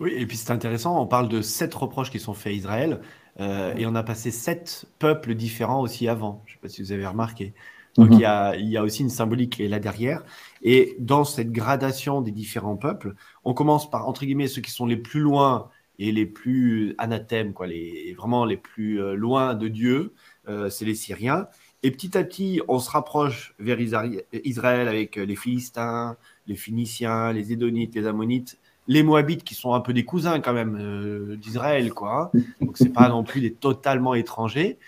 Oui, 0.00 0.12
et 0.16 0.26
puis 0.26 0.36
c'est 0.36 0.50
intéressant, 0.50 1.00
on 1.00 1.06
parle 1.06 1.28
de 1.28 1.42
sept 1.42 1.72
reproches 1.74 2.10
qui 2.10 2.18
sont 2.20 2.34
faits 2.34 2.52
à 2.52 2.56
Israël, 2.56 3.00
euh, 3.40 3.74
et 3.76 3.86
on 3.86 3.94
a 3.94 4.02
passé 4.02 4.30
sept 4.30 4.86
peuples 4.98 5.34
différents 5.34 5.80
aussi 5.80 6.08
avant. 6.08 6.42
Je 6.46 6.52
ne 6.52 6.54
sais 6.56 6.60
pas 6.60 6.68
si 6.68 6.82
vous 6.82 6.92
avez 6.92 7.06
remarqué. 7.06 7.54
Donc 7.98 8.10
Mhm. 8.10 8.18
il, 8.18 8.22
y 8.22 8.24
a, 8.24 8.56
il 8.56 8.68
y 8.68 8.76
a 8.76 8.82
aussi 8.82 9.02
une 9.02 9.10
symbolique 9.10 9.54
qui 9.54 9.64
est 9.64 9.68
là 9.68 9.78
derrière. 9.78 10.24
Et 10.62 10.96
dans 10.98 11.24
cette 11.24 11.52
gradation 11.52 12.20
des 12.22 12.30
différents 12.32 12.76
peuples, 12.76 13.14
on 13.44 13.54
commence 13.54 13.90
par, 13.90 14.08
entre 14.08 14.24
guillemets, 14.24 14.48
ceux 14.48 14.62
qui 14.62 14.70
sont 14.70 14.86
les 14.86 14.96
plus 14.96 15.20
loin 15.20 15.70
et 15.98 16.10
les 16.12 16.26
plus 16.26 16.94
anathèmes, 16.98 17.52
quoi, 17.52 17.66
les, 17.66 18.14
vraiment 18.14 18.44
les 18.44 18.56
plus 18.56 19.00
euh, 19.00 19.14
loin 19.14 19.54
de 19.54 19.68
Dieu, 19.68 20.14
euh, 20.48 20.70
c'est 20.70 20.84
les 20.84 20.94
Syriens. 20.94 21.48
Et 21.82 21.90
petit 21.90 22.16
à 22.16 22.24
petit, 22.24 22.60
on 22.68 22.78
se 22.78 22.90
rapproche 22.90 23.54
vers 23.58 23.78
Israël 23.80 24.88
avec 24.88 25.16
les 25.16 25.36
Philistins, 25.36 26.16
les 26.46 26.54
Phéniciens, 26.56 27.32
les 27.32 27.52
Édonites, 27.52 27.94
les 27.94 28.06
Ammonites, 28.06 28.58
les 28.88 29.02
Moabites 29.02 29.44
qui 29.44 29.54
sont 29.54 29.74
un 29.74 29.80
peu 29.80 29.92
des 29.92 30.04
cousins 30.04 30.40
quand 30.40 30.52
même 30.52 30.76
euh, 30.80 31.36
d'Israël, 31.36 31.92
quoi. 31.92 32.30
hein. 32.34 32.40
Donc 32.60 32.76
c'est 32.78 32.92
pas 32.92 33.08
non 33.08 33.22
plus 33.22 33.40
des 33.40 33.52
totalement 33.52 34.14
étrangers. 34.14 34.78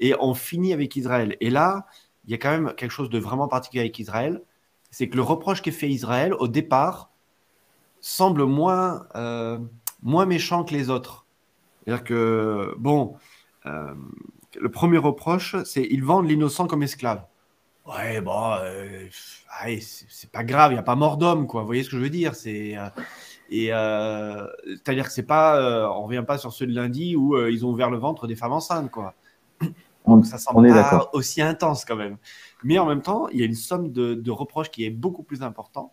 Et 0.00 0.14
on 0.18 0.34
finit 0.34 0.72
avec 0.72 0.96
Israël. 0.96 1.36
Et 1.40 1.50
là, 1.50 1.86
il 2.24 2.32
y 2.32 2.34
a 2.34 2.38
quand 2.38 2.50
même 2.50 2.74
quelque 2.76 2.90
chose 2.90 3.10
de 3.10 3.18
vraiment 3.18 3.48
particulier 3.48 3.82
avec 3.82 3.98
Israël, 3.98 4.42
c'est 4.90 5.08
que 5.08 5.16
le 5.16 5.22
reproche 5.22 5.62
qu'est 5.62 5.70
fait 5.70 5.88
Israël 5.88 6.34
au 6.34 6.48
départ 6.48 7.10
semble 8.00 8.44
moins 8.44 9.06
euh, 9.14 9.58
moins 10.02 10.26
méchant 10.26 10.64
que 10.64 10.74
les 10.74 10.90
autres. 10.90 11.24
C'est-à-dire 11.84 12.04
que 12.04 12.74
bon, 12.78 13.16
euh, 13.66 13.94
le 14.60 14.70
premier 14.70 14.98
reproche, 14.98 15.56
c'est 15.64 15.86
ils 15.88 16.04
vendent 16.04 16.28
l'innocent 16.28 16.66
comme 16.66 16.82
esclave. 16.82 17.24
Ouais, 17.86 18.20
bon, 18.20 18.56
c'est 19.60 20.30
pas 20.30 20.42
grave, 20.42 20.72
il 20.72 20.74
n'y 20.74 20.80
a 20.80 20.84
pas 20.84 20.96
mort 20.96 21.18
d'homme, 21.18 21.46
quoi. 21.46 21.60
Vous 21.60 21.66
voyez 21.66 21.82
ce 21.82 21.90
que 21.90 21.96
je 21.96 22.02
veux 22.02 22.10
dire? 22.10 22.34
C'est 22.34 22.76
et 23.56 23.72
euh, 23.72 24.46
c'est-à-dire 24.66 25.06
que 25.06 25.12
c'est 25.12 25.22
pas, 25.22 25.88
on 25.90 26.04
revient 26.04 26.24
pas 26.26 26.38
sur 26.38 26.52
ceux 26.52 26.66
de 26.66 26.74
lundi 26.74 27.16
où 27.16 27.38
ils 27.38 27.64
ont 27.64 27.70
ouvert 27.70 27.90
le 27.90 27.98
ventre 27.98 28.26
des 28.26 28.36
femmes 28.36 28.52
enceintes, 28.52 28.90
quoi. 28.90 29.14
On, 30.06 30.22
ça 30.22 30.36
semble 30.36 30.68
pas 30.68 31.10
aussi 31.14 31.40
intense 31.40 31.84
quand 31.84 31.96
même. 31.96 32.18
Mais 32.62 32.78
en 32.78 32.86
même 32.86 33.00
temps, 33.00 33.28
il 33.28 33.40
y 33.40 33.42
a 33.42 33.46
une 33.46 33.54
somme 33.54 33.90
de, 33.90 34.30
reproches 34.30 34.70
qui 34.70 34.84
est 34.84 34.90
beaucoup 34.90 35.22
plus 35.22 35.42
important. 35.42 35.92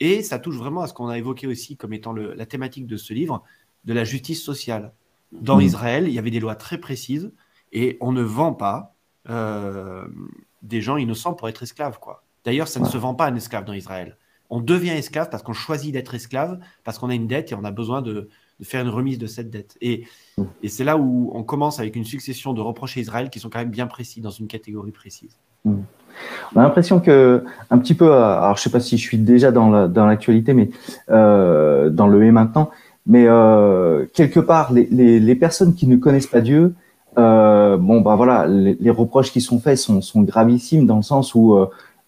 Et 0.00 0.22
ça 0.22 0.38
touche 0.38 0.56
vraiment 0.56 0.80
à 0.80 0.86
ce 0.86 0.94
qu'on 0.94 1.08
a 1.08 1.18
évoqué 1.18 1.46
aussi 1.46 1.76
comme 1.76 1.92
étant 1.92 2.12
la 2.12 2.46
thématique 2.46 2.86
de 2.86 2.96
ce 2.96 3.12
livre, 3.12 3.42
de 3.84 3.92
la 3.92 4.04
justice 4.04 4.42
sociale. 4.42 4.92
Dans 5.32 5.58
mmh. 5.58 5.62
Israël, 5.62 6.08
il 6.08 6.14
y 6.14 6.18
avait 6.18 6.30
des 6.30 6.40
lois 6.40 6.56
très 6.56 6.78
précises 6.78 7.32
et 7.72 7.98
on 8.00 8.12
ne 8.12 8.22
vend 8.22 8.54
pas 8.54 8.94
euh, 9.28 10.06
des 10.62 10.80
gens 10.80 10.96
innocents 10.96 11.34
pour 11.34 11.48
être 11.48 11.62
esclaves. 11.62 11.98
Quoi. 11.98 12.24
D'ailleurs, 12.44 12.68
ça 12.68 12.80
ne 12.80 12.86
se 12.86 12.96
vend 12.96 13.14
pas 13.14 13.26
un 13.26 13.34
esclave 13.34 13.64
dans 13.64 13.72
Israël. 13.72 14.16
On 14.50 14.60
devient 14.60 14.90
esclave 14.90 15.30
parce 15.30 15.42
qu'on 15.42 15.52
choisit 15.52 15.92
d'être 15.92 16.14
esclave, 16.14 16.58
parce 16.84 16.98
qu'on 16.98 17.10
a 17.10 17.14
une 17.14 17.26
dette 17.26 17.52
et 17.52 17.54
on 17.54 17.64
a 17.64 17.70
besoin 17.70 18.02
de, 18.02 18.28
faire 18.62 18.82
une 18.82 18.90
remise 18.90 19.18
de 19.18 19.26
cette 19.26 19.50
dette. 19.50 19.76
Et, 19.80 20.04
c'est 20.66 20.84
là 20.84 20.96
où 20.96 21.30
on 21.34 21.42
commence 21.42 21.80
avec 21.80 21.96
une 21.96 22.04
succession 22.04 22.52
de 22.52 22.60
reproches 22.60 22.96
à 22.96 23.00
Israël 23.00 23.30
qui 23.30 23.40
sont 23.40 23.50
quand 23.50 23.58
même 23.58 23.70
bien 23.70 23.86
précis, 23.86 24.20
dans 24.20 24.30
une 24.30 24.46
catégorie 24.46 24.92
précise. 24.92 25.36
On 25.64 26.60
a 26.60 26.62
l'impression 26.62 27.00
que, 27.00 27.44
un 27.70 27.78
petit 27.78 27.94
peu, 27.94 28.12
alors 28.12 28.56
je 28.56 28.62
sais 28.62 28.70
pas 28.70 28.80
si 28.80 28.96
je 28.96 29.02
suis 29.02 29.18
déjà 29.18 29.50
dans 29.50 30.06
l'actualité, 30.06 30.54
mais 30.54 30.70
euh, 31.10 31.90
dans 31.90 32.06
le 32.06 32.22
et 32.24 32.30
maintenant, 32.30 32.70
mais 33.06 33.24
euh, 33.26 34.06
quelque 34.14 34.40
part, 34.40 34.72
les, 34.72 35.34
personnes 35.34 35.74
qui 35.74 35.86
ne 35.86 35.96
connaissent 35.96 36.26
pas 36.26 36.40
Dieu, 36.40 36.74
euh, 37.18 37.76
bon 37.76 38.00
bah 38.00 38.16
voilà, 38.16 38.46
les, 38.46 38.90
reproches 38.90 39.32
qui 39.32 39.40
sont 39.40 39.58
faits 39.58 39.78
sont, 39.78 40.00
sont, 40.00 40.22
gravissimes 40.22 40.86
dans 40.86 40.96
le 40.96 41.02
sens 41.02 41.34
où 41.34 41.56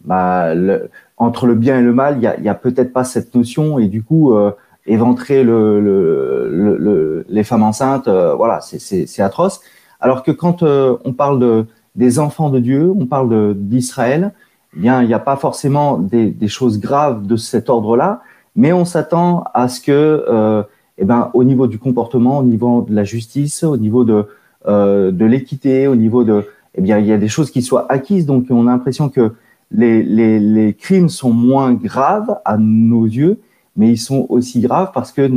bah, 0.05 0.55
le, 0.55 0.90
entre 1.17 1.47
le 1.47 1.55
bien 1.55 1.79
et 1.79 1.83
le 1.83 1.93
mal, 1.93 2.17
il 2.19 2.23
y 2.23 2.27
a, 2.27 2.39
y 2.41 2.49
a 2.49 2.55
peut-être 2.55 2.93
pas 2.93 3.05
cette 3.05 3.35
notion 3.35 3.79
et 3.79 3.89
du 3.89 4.03
coup 4.03 4.35
euh, 4.35 4.53
éventrer 4.87 5.43
le, 5.43 5.81
le, 5.81 7.27
les 7.29 7.45
femmes 7.45 7.63
enceintes, 7.63 8.09
euh, 8.09 8.35
voilà, 8.35 8.61
c'est 8.61 9.21
atroce. 9.21 9.61
Alors 10.01 10.23
que 10.23 10.31
quand 10.31 10.63
on 10.63 11.13
parle 11.13 11.39
de, 11.41 11.67
des 11.95 12.19
enfants 12.19 12.51
de 12.51 12.61
Dieu, 12.61 12.93
on 12.97 13.07
parle 13.07 13.55
d'Israël, 13.57 14.33
eh 14.77 14.81
bien 14.81 15.03
il 15.03 15.09
n'y 15.09 15.15
a 15.15 15.19
pas 15.19 15.37
forcément 15.37 15.99
des, 15.99 16.31
des, 16.31 16.49
choses 16.49 16.79
graves 16.79 17.27
de 17.27 17.37
cet 17.37 17.71
ordre-là, 17.71 18.21
mais 18.55 18.73
on 18.73 18.85
s'attend 18.85 19.45
à 19.55 19.69
ce 19.69 19.81
que 19.81 20.65
eh 20.99 21.05
ben, 21.05 21.31
au 21.35 21.45
niveau 21.45 21.67
du 21.67 21.79
comportement, 21.79 22.39
au 22.39 22.43
niveau 22.43 22.83
de 22.89 22.95
la 22.95 23.05
justice, 23.05 23.63
au 23.65 23.77
niveau 23.77 24.05
de, 24.05 24.27
euh, 24.67 25.11
de 25.11 25.25
l'équité, 25.25 25.87
au 25.87 25.97
niveau 25.97 26.25
de, 26.25 26.47
eh 26.75 26.81
bien, 26.81 26.99
il 26.99 27.07
y 27.07 27.13
a 27.13 27.19
des 27.19 27.29
choses 27.29 27.51
qui 27.51 27.63
soient 27.63 27.87
acquises. 27.91 28.27
Donc, 28.27 28.47
on 28.51 28.67
a 28.67 28.71
l'impression 28.71 29.09
que 29.09 29.33
les, 29.71 30.77
crimes 30.79 31.09
sont 31.09 31.33
moins 31.33 31.73
graves 31.73 32.39
à 32.45 32.57
nos 32.59 33.05
yeux, 33.05 33.41
mais 33.77 33.91
ils 33.91 33.99
sont 33.99 34.27
aussi 34.29 34.61
graves 34.61 34.91
parce 34.95 35.13
que 35.13 35.29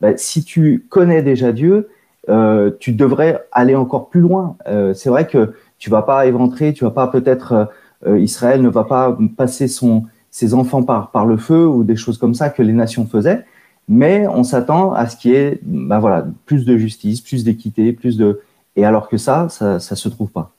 bah, 0.00 0.16
si 0.16 0.44
tu 0.44 0.86
connais 0.88 1.22
déjà 1.22 1.52
Dieu, 1.52 1.88
euh, 2.28 2.70
tu 2.78 2.92
devrais 2.92 3.46
aller 3.52 3.74
encore 3.74 4.08
plus 4.08 4.20
loin. 4.20 4.56
Euh, 4.66 4.94
c'est 4.94 5.08
vrai 5.10 5.26
que 5.26 5.54
tu 5.78 5.90
vas 5.90 6.02
pas 6.02 6.26
éventrer, 6.26 6.72
tu 6.72 6.84
vas 6.84 6.90
pas 6.90 7.06
peut-être 7.06 7.68
euh, 8.06 8.18
Israël 8.18 8.62
ne 8.62 8.68
va 8.68 8.84
pas 8.84 9.16
passer 9.36 9.68
son 9.68 10.04
ses 10.30 10.54
enfants 10.54 10.82
par 10.82 11.10
par 11.10 11.26
le 11.26 11.36
feu 11.36 11.66
ou 11.66 11.82
des 11.82 11.96
choses 11.96 12.18
comme 12.18 12.34
ça 12.34 12.50
que 12.50 12.62
les 12.62 12.72
nations 12.72 13.06
faisaient 13.06 13.44
mais 13.90 14.28
on 14.28 14.44
s'attend 14.44 14.92
à 14.92 15.08
ce 15.08 15.16
qu'il 15.16 15.32
y 15.32 15.34
ait 15.34 15.58
ben 15.62 15.98
voilà, 15.98 16.24
plus 16.46 16.64
de 16.64 16.76
justice, 16.78 17.20
plus 17.20 17.42
d'équité, 17.42 17.92
plus 17.92 18.16
de... 18.16 18.40
Et 18.76 18.84
alors 18.84 19.08
que 19.08 19.16
ça, 19.16 19.48
ça 19.48 19.74
ne 19.74 19.78
se 19.80 20.08
trouve 20.08 20.30
pas. 20.30 20.52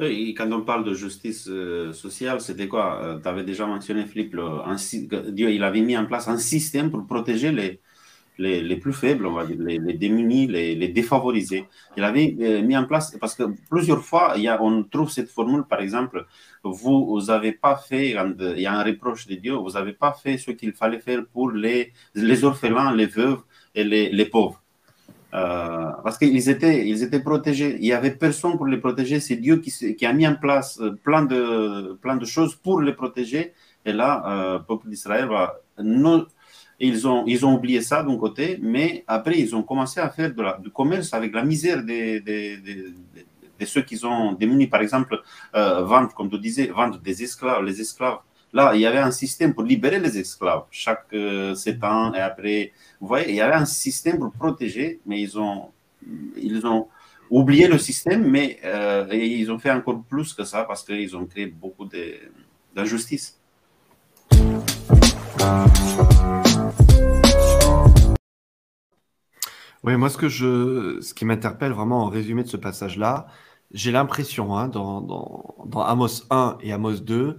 Oui, 0.00 0.32
quand 0.36 0.50
on 0.52 0.62
parle 0.62 0.84
de 0.84 0.94
justice 0.94 1.48
euh, 1.48 1.92
sociale, 1.92 2.40
c'était 2.40 2.68
quoi? 2.68 3.02
Euh, 3.02 3.18
Tu 3.20 3.26
avais 3.28 3.42
déjà 3.42 3.66
mentionné, 3.66 4.06
Philippe, 4.06 4.30
Dieu 4.30 5.50
il 5.50 5.64
avait 5.64 5.80
mis 5.80 5.96
en 5.96 6.06
place 6.06 6.28
un 6.28 6.36
système 6.38 6.90
pour 6.92 7.04
protéger 7.04 7.50
les, 7.50 7.80
les, 8.38 8.62
les, 8.62 8.76
plus 8.76 8.92
faibles, 8.92 9.26
on 9.26 9.32
va 9.34 9.46
dire, 9.46 9.56
les, 9.60 9.94
démunis, 9.94 10.46
les, 10.48 10.88
défavorisés. 10.88 11.66
Il 11.96 12.04
avait 12.04 12.36
euh, 12.40 12.62
mis 12.62 12.76
en 12.76 12.84
place, 12.86 13.16
parce 13.20 13.34
que 13.34 13.44
plusieurs 13.70 14.04
fois, 14.04 14.34
y 14.38 14.48
a, 14.48 14.62
on 14.62 14.84
trouve 14.84 15.10
cette 15.10 15.30
formule, 15.30 15.64
par 15.64 15.80
exemple, 15.80 16.26
vous 16.64 17.20
n'avez 17.28 17.52
pas 17.52 17.76
fait, 17.76 18.10
il 18.10 18.60
y 18.60 18.66
a 18.66 18.74
un 18.78 18.84
reproche 18.84 19.26
de 19.26 19.34
Dieu, 19.36 19.54
vous 19.54 19.72
n'avez 19.72 19.94
pas 19.94 20.12
fait 20.12 20.38
ce 20.38 20.52
qu'il 20.52 20.72
fallait 20.74 21.00
faire 21.00 21.26
pour 21.26 21.50
les, 21.50 21.92
les 22.14 22.44
orphelins, 22.44 22.94
les 22.94 23.06
veuves 23.06 23.42
et 23.74 23.84
les 23.84 24.26
pauvres. 24.26 24.62
Euh, 25.34 25.90
parce 26.02 26.16
qu'ils 26.16 26.48
étaient, 26.48 26.88
ils 26.88 27.02
étaient 27.02 27.20
protégés. 27.20 27.76
Il 27.80 27.82
n'y 27.82 27.92
avait 27.92 28.12
personne 28.12 28.56
pour 28.56 28.66
les 28.66 28.78
protéger. 28.78 29.20
C'est 29.20 29.36
Dieu 29.36 29.58
qui, 29.58 30.06
a 30.06 30.12
mis 30.12 30.26
en 30.26 30.36
place 30.36 30.80
euh, 30.80 30.92
plein 31.02 31.22
de, 31.22 31.98
plein 32.00 32.16
de 32.16 32.24
choses 32.24 32.54
pour 32.54 32.80
les 32.80 32.94
protéger. 32.94 33.52
Et 33.84 33.92
là, 33.92 34.24
euh, 34.26 34.58
le 34.58 34.64
peuple 34.64 34.88
d'Israël 34.88 35.28
ils 36.80 37.08
ont, 37.08 37.24
ils 37.26 37.44
ont 37.44 37.54
oublié 37.54 37.80
ça 37.80 38.02
d'un 38.04 38.16
côté, 38.16 38.58
mais 38.62 39.04
après, 39.08 39.38
ils 39.38 39.54
ont 39.56 39.62
commencé 39.64 39.98
à 39.98 40.08
faire 40.10 40.32
du 40.60 40.70
commerce 40.70 41.12
avec 41.12 41.34
la 41.34 41.44
misère 41.44 41.82
des, 41.82 42.20
des, 42.20 42.56
des, 42.58 42.84
de 43.58 43.64
ceux 43.64 43.82
qui 43.82 43.96
sont 43.96 44.32
démunis. 44.32 44.68
Par 44.68 44.80
exemple, 44.80 45.20
euh, 45.54 45.82
vendre, 45.82 46.14
comme 46.14 46.30
tu 46.30 46.38
disais, 46.38 46.66
vendre 46.68 46.98
des 46.98 47.22
esclaves, 47.22 47.64
les 47.64 47.80
esclaves. 47.80 48.18
Là, 48.52 48.74
il 48.74 48.80
y 48.80 48.86
avait 48.86 48.98
un 48.98 49.10
système 49.10 49.52
pour 49.52 49.62
libérer 49.62 50.00
les 50.00 50.18
esclaves 50.18 50.64
chaque 50.70 51.04
euh, 51.12 51.54
sept 51.54 51.84
ans 51.84 52.14
et 52.14 52.20
après. 52.20 52.72
Vous 53.00 53.06
voyez, 53.06 53.28
il 53.28 53.34
y 53.34 53.42
avait 53.42 53.54
un 53.54 53.66
système 53.66 54.18
pour 54.18 54.32
protéger, 54.32 55.00
mais 55.04 55.20
ils 55.20 55.38
ont, 55.38 55.70
ils 56.36 56.66
ont 56.66 56.88
oublié 57.28 57.68
le 57.68 57.76
système, 57.76 58.26
mais 58.26 58.58
euh, 58.64 59.06
ils 59.12 59.52
ont 59.52 59.58
fait 59.58 59.70
encore 59.70 60.02
plus 60.02 60.32
que 60.32 60.44
ça 60.44 60.64
parce 60.64 60.82
qu'ils 60.82 61.14
ont 61.14 61.26
créé 61.26 61.46
beaucoup 61.46 61.86
d'injustices. 62.74 63.38
Oui, 69.84 69.96
moi, 69.96 70.08
ce, 70.08 70.16
que 70.16 70.28
je, 70.28 70.98
ce 71.02 71.12
qui 71.12 71.26
m'interpelle 71.26 71.72
vraiment 71.72 72.04
en 72.04 72.08
résumé 72.08 72.42
de 72.42 72.48
ce 72.48 72.56
passage-là, 72.56 73.26
j'ai 73.72 73.92
l'impression, 73.92 74.56
hein, 74.56 74.68
dans, 74.68 75.02
dans, 75.02 75.54
dans, 75.66 75.82
Amos 75.82 76.24
1 76.30 76.58
et 76.62 76.72
Amos 76.72 77.00
2, 77.00 77.38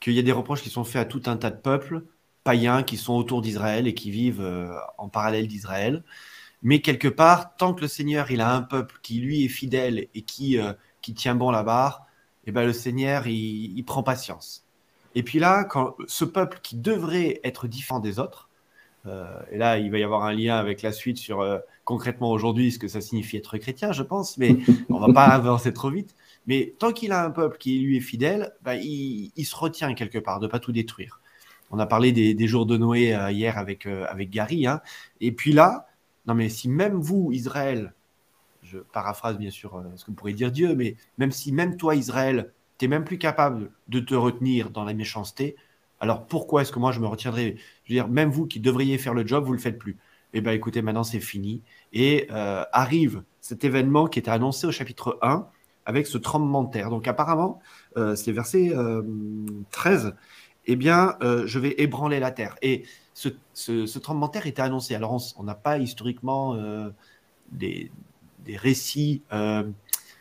qu'il 0.00 0.14
y 0.14 0.18
a 0.18 0.22
des 0.22 0.32
reproches 0.32 0.62
qui 0.62 0.70
sont 0.70 0.84
faits 0.84 1.02
à 1.02 1.04
tout 1.04 1.22
un 1.26 1.36
tas 1.36 1.50
de 1.50 1.60
peuples 1.60 2.02
païens 2.44 2.82
qui 2.82 2.96
sont 2.96 3.14
autour 3.14 3.42
d'Israël 3.42 3.86
et 3.86 3.94
qui 3.94 4.10
vivent 4.10 4.40
euh, 4.40 4.74
en 4.98 5.08
parallèle 5.08 5.46
d'Israël. 5.46 6.02
Mais 6.62 6.80
quelque 6.80 7.08
part, 7.08 7.56
tant 7.56 7.74
que 7.74 7.82
le 7.82 7.88
Seigneur 7.88 8.30
il 8.30 8.40
a 8.40 8.54
un 8.54 8.62
peuple 8.62 8.98
qui 9.02 9.20
lui 9.20 9.44
est 9.44 9.48
fidèle 9.48 10.08
et 10.14 10.22
qui, 10.22 10.58
euh, 10.58 10.72
qui 11.02 11.14
tient 11.14 11.34
bon 11.34 11.50
la 11.50 11.62
barre, 11.62 12.06
eh 12.46 12.52
ben, 12.52 12.64
le 12.64 12.72
Seigneur 12.72 13.26
il, 13.26 13.82
prend 13.84 14.02
patience. 14.02 14.64
Et 15.14 15.22
puis 15.22 15.38
là, 15.38 15.64
quand 15.64 15.96
ce 16.06 16.24
peuple 16.24 16.60
qui 16.62 16.76
devrait 16.76 17.40
être 17.44 17.68
différent 17.68 18.00
des 18.00 18.18
autres, 18.18 18.48
euh, 19.06 19.26
et 19.50 19.58
là, 19.58 19.78
il 19.78 19.90
va 19.90 19.98
y 19.98 20.02
avoir 20.02 20.24
un 20.24 20.32
lien 20.32 20.56
avec 20.56 20.82
la 20.82 20.92
suite 20.92 21.18
sur 21.18 21.44
concrètement 21.84 22.30
aujourd'hui 22.30 22.72
ce 22.72 22.78
que 22.78 22.88
ça 22.88 23.00
signifie 23.00 23.36
être 23.36 23.56
chrétien, 23.58 23.92
je 23.92 24.02
pense, 24.02 24.38
mais 24.38 24.58
on 24.88 24.98
va 24.98 25.12
pas 25.12 25.24
avancer 25.34 25.72
trop 25.72 25.90
vite. 25.90 26.14
Mais 26.46 26.74
tant 26.78 26.92
qu'il 26.92 27.12
a 27.12 27.24
un 27.24 27.30
peuple 27.30 27.58
qui 27.58 27.80
lui 27.80 27.96
est 27.98 28.00
fidèle, 28.00 28.52
bah, 28.62 28.76
il, 28.76 29.30
se 29.44 29.56
retient 29.56 29.94
quelque 29.94 30.18
part 30.18 30.40
de 30.40 30.46
pas 30.46 30.58
tout 30.58 30.72
détruire. 30.72 31.20
On 31.70 31.78
a 31.78 31.86
parlé 31.86 32.12
des, 32.12 32.46
jours 32.48 32.66
de 32.66 32.76
Noé 32.76 33.14
euh, 33.14 33.30
hier 33.30 33.56
avec, 33.58 33.86
avec 33.86 34.30
Gary. 34.30 34.66
Hein. 34.66 34.80
Et 35.20 35.32
puis 35.32 35.52
là, 35.52 35.86
non 36.26 36.34
mais 36.34 36.48
si 36.48 36.68
même 36.68 36.94
vous, 36.94 37.30
Israël, 37.32 37.94
je 38.62 38.78
paraphrase 38.78 39.38
bien 39.38 39.50
sûr 39.50 39.82
ce 39.96 40.04
que 40.04 40.10
pourrait 40.10 40.32
dire 40.32 40.50
Dieu, 40.50 40.74
mais 40.74 40.96
même 41.18 41.30
si 41.30 41.52
même 41.52 41.76
toi, 41.76 41.94
Israël, 41.94 42.52
tu 42.78 42.88
même 42.88 43.04
plus 43.04 43.18
capable 43.18 43.70
de 43.88 44.00
te 44.00 44.14
retenir 44.14 44.70
dans 44.70 44.84
la 44.84 44.94
méchanceté, 44.94 45.56
alors 46.00 46.26
pourquoi 46.26 46.62
est-ce 46.62 46.72
que 46.72 46.78
moi 46.78 46.92
je 46.92 47.00
me 47.00 47.06
retiendrai? 47.06 47.56
Je 47.84 47.92
veux 47.92 47.96
dire, 47.96 48.08
même 48.08 48.30
vous 48.30 48.46
qui 48.46 48.58
devriez 48.58 48.96
faire 48.96 49.12
le 49.12 49.26
job, 49.26 49.44
vous 49.44 49.52
le 49.52 49.58
faites 49.58 49.78
plus. 49.78 49.98
Eh 50.32 50.40
bien 50.40 50.52
écoutez, 50.52 50.80
maintenant 50.80 51.04
c'est 51.04 51.20
fini. 51.20 51.62
Et 51.92 52.26
euh, 52.30 52.64
arrive 52.72 53.22
cet 53.40 53.64
événement 53.64 54.06
qui 54.06 54.18
était 54.18 54.30
annoncé 54.30 54.66
au 54.66 54.72
chapitre 54.72 55.18
1 55.20 55.46
avec 55.86 56.06
ce 56.06 56.18
tremblement 56.18 56.62
de 56.62 56.70
terre. 56.70 56.90
Donc 56.90 57.08
apparemment, 57.08 57.60
euh, 57.96 58.14
c'est 58.14 58.32
verset 58.32 58.72
13, 59.70 60.06
euh, 60.06 60.10
eh 60.66 60.76
bien 60.76 61.16
je 61.20 61.58
vais 61.58 61.74
ébranler 61.78 62.20
la 62.20 62.30
terre. 62.30 62.56
Et 62.62 62.84
ce, 63.14 63.98
tremblement 63.98 64.28
de 64.28 64.32
terre 64.32 64.46
était 64.46 64.62
annoncé. 64.62 64.94
Alors 64.94 65.20
on 65.36 65.42
n'a 65.42 65.54
pas 65.54 65.78
historiquement 65.78 66.56
des, 67.52 67.90
des, 68.44 68.56
récits 68.56 69.22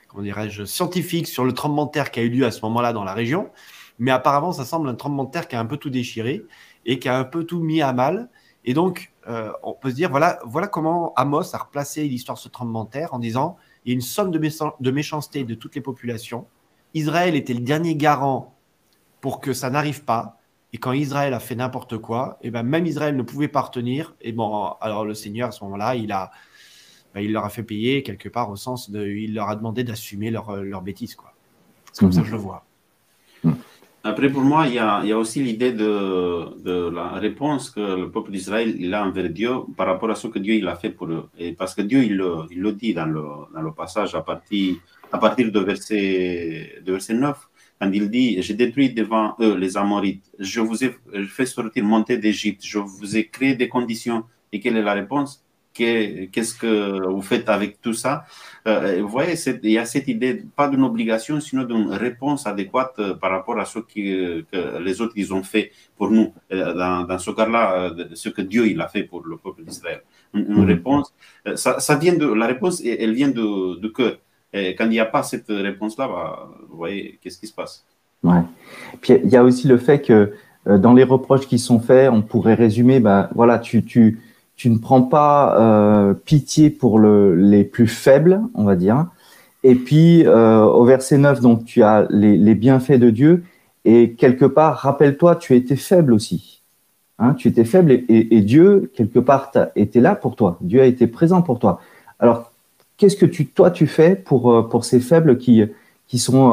comment 0.10 0.24
dirais-je, 0.24 0.66
scientifique 0.66 1.28
sur 1.28 1.46
le 1.46 1.54
tremblement 1.54 1.86
de 1.86 1.92
terre 1.92 2.12
qui 2.12 2.20
a 2.20 2.24
eu 2.24 2.30
lieu 2.30 2.46
à 2.46 2.52
ce 2.52 2.62
moment-là 2.64 2.92
dans 2.92 3.04
la 3.04 3.14
région. 3.14 3.50
Mais 4.00 4.12
apparemment, 4.12 4.52
ça 4.52 4.66
semble 4.66 4.90
un 4.90 4.96
tremblement 4.96 5.26
de 5.26 5.32
terre 5.32 5.48
qui 5.48 5.56
a 5.56 5.60
un 5.60 5.66
peu 5.66 5.78
tout 5.78 5.90
déchiré 5.90 6.44
et 6.86 7.00
qui 7.00 7.08
a 7.08 7.18
un 7.18 7.24
peu 7.24 7.44
tout 7.44 7.60
mis 7.60 7.82
à 7.82 7.94
mal. 7.94 8.30
Et 8.66 8.74
donc, 8.74 9.12
euh, 9.28 9.52
on 9.64 9.74
peut 9.74 9.92
se 9.92 9.96
dire, 9.96 10.10
voilà, 10.10 10.40
voilà 10.46 10.68
comment 10.68 11.14
Amos 11.16 11.56
a 11.56 11.60
replacé 11.60 12.08
l'histoire 12.08 12.38
de 12.38 12.42
ce 12.42 12.50
tremblement 12.50 12.86
de 12.86 12.90
terre 12.90 13.14
en 13.14 13.20
disant, 13.20 13.58
il 13.86 13.90
y 13.90 13.92
a 13.92 13.96
une 13.96 14.02
somme 14.02 14.32
de, 14.32 14.40
de 14.40 14.92
méchanceté 14.92 15.44
de 15.44 15.56
toutes 15.56 15.76
les 15.76 15.82
populations. 15.82 16.48
Israël 16.94 17.36
était 17.36 17.54
le 17.54 17.62
dernier 17.62 17.96
garant 17.96 18.56
pour 19.22 19.42
que 19.42 19.54
ça 19.54 19.70
n'arrive 19.70 20.04
pas. 20.04 20.38
Et 20.72 20.78
quand 20.78 20.92
Israël 20.92 21.34
a 21.34 21.40
fait 21.40 21.56
n'importe 21.56 21.98
quoi, 21.98 22.38
et 22.42 22.52
ben 22.52 22.64
même 22.64 22.86
Israël 22.86 23.16
ne 23.16 23.24
pouvait 23.24 23.48
pas 23.48 23.62
retenir. 23.62 24.16
Et 24.22 24.32
bon, 24.32 24.74
alors 24.82 25.06
le 25.06 25.14
Seigneur, 25.14 25.50
à 25.50 25.52
ce 25.52 25.64
moment-là, 25.64 25.96
il 25.96 26.12
a, 26.12 26.32
bah, 27.14 27.22
il 27.22 27.32
leur 27.32 27.44
a 27.44 27.50
fait 27.50 27.64
payer 27.64 28.04
quelque 28.04 28.30
part 28.30 28.52
au 28.52 28.56
sens 28.56 28.92
de, 28.92 29.08
il 29.08 29.34
leur 29.34 29.50
a 29.50 29.56
demandé 29.56 29.84
d'assumer 29.84 30.30
leur, 30.30 30.56
leur 30.58 30.82
bêtise, 30.82 31.16
quoi. 31.16 31.34
C'est 31.92 32.02
comme 32.02 32.12
ça 32.12 32.22
que 32.22 32.28
je 32.28 32.34
le 32.34 32.38
vois. 32.38 32.66
Après, 34.04 34.30
pour 34.30 34.44
moi, 34.44 34.66
il 34.68 34.76
y 34.76 34.80
a, 34.80 35.18
aussi 35.18 35.44
l'idée 35.44 35.74
de, 35.74 36.90
la 36.90 37.10
réponse 37.20 37.70
que 37.70 37.82
le 37.82 38.10
peuple 38.10 38.32
d'Israël 38.32 38.76
il 38.80 38.94
a 38.94 39.06
envers 39.06 39.30
Dieu 39.30 39.52
par 39.76 39.88
rapport 39.88 40.10
à 40.10 40.16
ce 40.16 40.28
que 40.28 40.40
Dieu 40.40 40.54
il 40.56 40.68
a 40.68 40.76
fait 40.76 40.90
pour 40.90 41.08
eux. 41.08 41.30
Et 41.38 41.52
parce 41.52 41.76
que 41.76 41.82
Dieu, 41.82 42.04
il 42.04 42.16
le, 42.16 42.46
il 42.50 42.62
le 42.62 42.72
dit 42.72 42.94
dans 42.94 43.06
le, 43.06 43.24
dans 43.54 43.62
le 43.62 43.74
passage 43.74 44.16
à 44.16 44.22
partir, 44.22 44.78
à 45.12 45.18
partir 45.18 45.52
de, 45.52 45.60
verset, 45.60 46.82
de 46.86 46.92
verset 46.94 47.14
9, 47.14 47.38
quand 47.82 47.92
il 47.92 48.10
dit 48.10 48.42
J'ai 48.42 48.54
détruit 48.54 48.94
devant 48.94 49.36
eux 49.42 49.56
les 49.58 49.76
Amorites, 49.76 50.32
je 50.40 50.62
vous 50.62 50.84
ai 50.84 50.96
fait 51.28 51.46
sortir, 51.46 51.84
monter 51.84 52.18
d'Égypte, 52.18 52.62
je 52.64 52.80
vous 52.80 53.18
ai 53.18 53.28
créé 53.28 53.56
des 53.56 53.68
conditions. 53.68 54.24
Et 54.52 54.60
quelle 54.60 54.78
est 54.78 54.82
la 54.82 54.94
réponse? 54.94 55.44
Qu'est-ce 55.80 56.56
que 56.56 57.08
vous 57.08 57.22
faites 57.22 57.48
avec 57.48 57.82
tout 57.82 57.94
ça? 57.94 58.26
Euh, 58.68 59.00
Vous 59.02 59.08
voyez, 59.08 59.36
il 59.64 59.72
y 59.72 59.78
a 59.78 59.86
cette 59.86 60.08
idée, 60.08 60.44
pas 60.56 60.68
d'une 60.68 60.84
obligation, 60.84 61.40
sinon 61.40 61.64
d'une 61.64 61.92
réponse 61.92 62.46
adéquate 62.46 62.94
euh, 63.00 63.14
par 63.16 63.32
rapport 63.32 63.58
à 63.60 63.66
ce 63.66 63.80
que 63.80 64.44
les 64.80 65.02
autres 65.02 65.14
ils 65.16 65.34
ont 65.34 65.44
fait 65.44 65.72
pour 65.98 66.12
nous. 66.12 66.34
Euh, 66.52 67.06
dans, 67.06 67.18
ce 67.18 67.32
cas-là, 67.32 67.92
ce 68.14 68.30
que 68.30 68.42
Dieu 68.42 68.68
il 68.68 68.80
a 68.82 68.88
fait 68.88 69.04
pour 69.04 69.26
le 69.26 69.38
peuple 69.38 69.64
d'Israël. 69.64 70.02
Une, 70.34 70.48
mhm. 70.48 70.66
réponse, 70.66 71.14
ça, 71.56 71.96
vient 71.96 72.16
de, 72.16 72.28
la 72.28 72.48
réponse, 72.48 72.82
elle 72.84 73.14
vient 73.14 73.30
de, 73.30 73.80
de 73.80 73.88
cœur. 73.88 74.18
Et 74.52 74.76
quand 74.76 74.86
il 74.86 74.92
n'y 74.92 75.00
a 75.00 75.06
pas 75.06 75.24
cette 75.24 75.50
réponse-là, 75.50 76.08
bah, 76.08 76.50
vous 76.70 76.78
voyez, 76.78 77.20
qu'est-ce 77.22 77.40
qui 77.40 77.48
se 77.48 77.54
passe? 77.54 77.86
Ouais. 78.24 78.42
Puis 79.00 79.14
il 79.24 79.30
y 79.30 79.38
a 79.38 79.44
aussi 79.44 79.68
le 79.68 79.78
fait 79.78 80.02
que 80.02 80.34
dans 80.66 80.94
les 80.94 81.04
reproches 81.04 81.48
qui 81.48 81.58
sont 81.58 81.80
faits, 81.80 82.12
on 82.12 82.22
pourrait 82.22 82.56
résumer, 82.56 83.00
bah, 83.00 83.30
voilà, 83.34 83.60
tu, 83.60 83.84
tu, 83.84 84.20
tu 84.60 84.70
ne 84.70 84.78
prends 84.78 85.04
pas 85.04 85.58
euh, 85.58 86.14
pitié 86.14 86.70
pour 86.70 87.00
le, 87.00 87.34
les 87.34 87.64
plus 87.64 87.88
faibles, 87.88 88.42
on 88.54 88.66
va 88.66 88.76
dire. 88.76 89.06
Et 89.64 89.74
puis 89.74 90.26
euh, 90.26 90.64
au 90.64 90.84
verset 90.84 91.18
9, 91.18 91.40
donc 91.40 91.64
tu 91.64 91.82
as 91.82 92.08
les, 92.10 92.56
bienfaits 92.56 93.00
de 93.00 93.10
Dieu. 93.10 93.46
Et 93.86 94.12
quelque 94.12 94.44
part, 94.44 94.76
rappelle-toi, 94.76 95.38
tu 95.38 95.56
étais 95.56 95.78
faible 95.78 96.12
aussi. 96.12 96.62
Hein, 97.20 97.36
tu 97.36 97.48
étais 97.48 97.64
faible 97.64 98.04
et, 98.10 98.42
Dieu, 98.42 98.92
quelque 98.94 99.20
part, 99.20 99.50
était 99.78 100.02
là 100.02 100.14
pour 100.14 100.36
toi. 100.36 100.58
Dieu 100.60 100.82
a 100.82 100.86
été 100.86 101.08
présent 101.08 101.42
pour 101.42 101.60
toi. 101.60 101.80
Alors, 102.20 102.52
qu'est-ce 102.98 103.16
que 103.16 103.26
tu, 103.26 103.48
toi, 103.48 103.72
tu 103.72 103.88
fais 103.88 104.14
pour, 104.14 104.52
euh, 104.52 104.64
pour 104.64 104.84
ces 104.84 105.00
faibles 105.00 105.38
qui, 105.38 105.64
qui 106.10 106.20
sont 106.20 106.52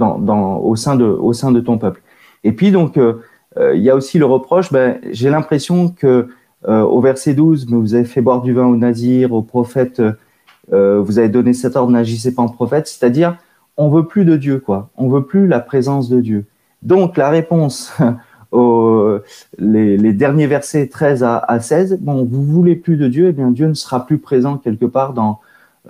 au, 0.00 0.76
sein 0.76 0.96
de, 0.96 1.04
au 1.04 1.34
sein 1.34 1.52
de 1.52 1.60
ton 1.60 1.76
peuple? 1.76 2.00
Et 2.42 2.52
puis, 2.52 2.70
donc, 2.70 2.98
il 3.58 3.82
y 3.82 3.90
a 3.90 3.94
aussi 3.94 4.18
le 4.18 4.24
reproche, 4.24 4.72
ben, 4.72 4.98
j'ai 5.10 5.28
l'impression 5.28 5.90
que 5.90 6.28
au 6.66 7.00
verset 7.00 7.34
12, 7.34 7.66
mais 7.68 7.76
vous 7.76 7.94
avez 7.94 8.04
fait 8.04 8.20
boire 8.20 8.42
du 8.42 8.52
vin 8.52 8.66
au 8.66 8.76
nazir, 8.76 9.32
au 9.32 9.42
prophète, 9.42 10.00
euh, 10.72 11.00
vous 11.00 11.18
avez 11.18 11.28
donné 11.28 11.52
cet 11.52 11.76
ordre, 11.76 11.92
n'agissez 11.92 12.34
pas 12.34 12.42
en 12.42 12.48
prophète, 12.48 12.86
c'est-à-dire 12.86 13.36
on 13.76 13.88
veut 13.88 14.06
plus 14.06 14.24
de 14.24 14.36
Dieu, 14.36 14.60
quoi. 14.60 14.90
On 14.96 15.08
veut 15.08 15.24
plus 15.24 15.46
la 15.46 15.60
présence 15.60 16.08
de 16.08 16.20
Dieu. 16.20 16.46
Donc 16.82 17.16
la 17.16 17.28
réponse 17.28 17.92
aux 18.52 19.18
les, 19.58 20.12
derniers 20.12 20.46
versets 20.46 20.86
13 20.86 21.24
à, 21.24 21.38
à, 21.38 21.60
16, 21.60 21.98
bon, 22.00 22.24
vous 22.24 22.44
voulez 22.44 22.76
plus 22.76 22.96
de 22.96 23.08
Dieu, 23.08 23.28
eh 23.28 23.32
bien 23.32 23.50
Dieu 23.50 23.66
ne 23.66 23.74
sera 23.74 24.06
plus 24.06 24.18
présent 24.18 24.58
quelque 24.58 24.86
part 24.86 25.12
dans 25.12 25.40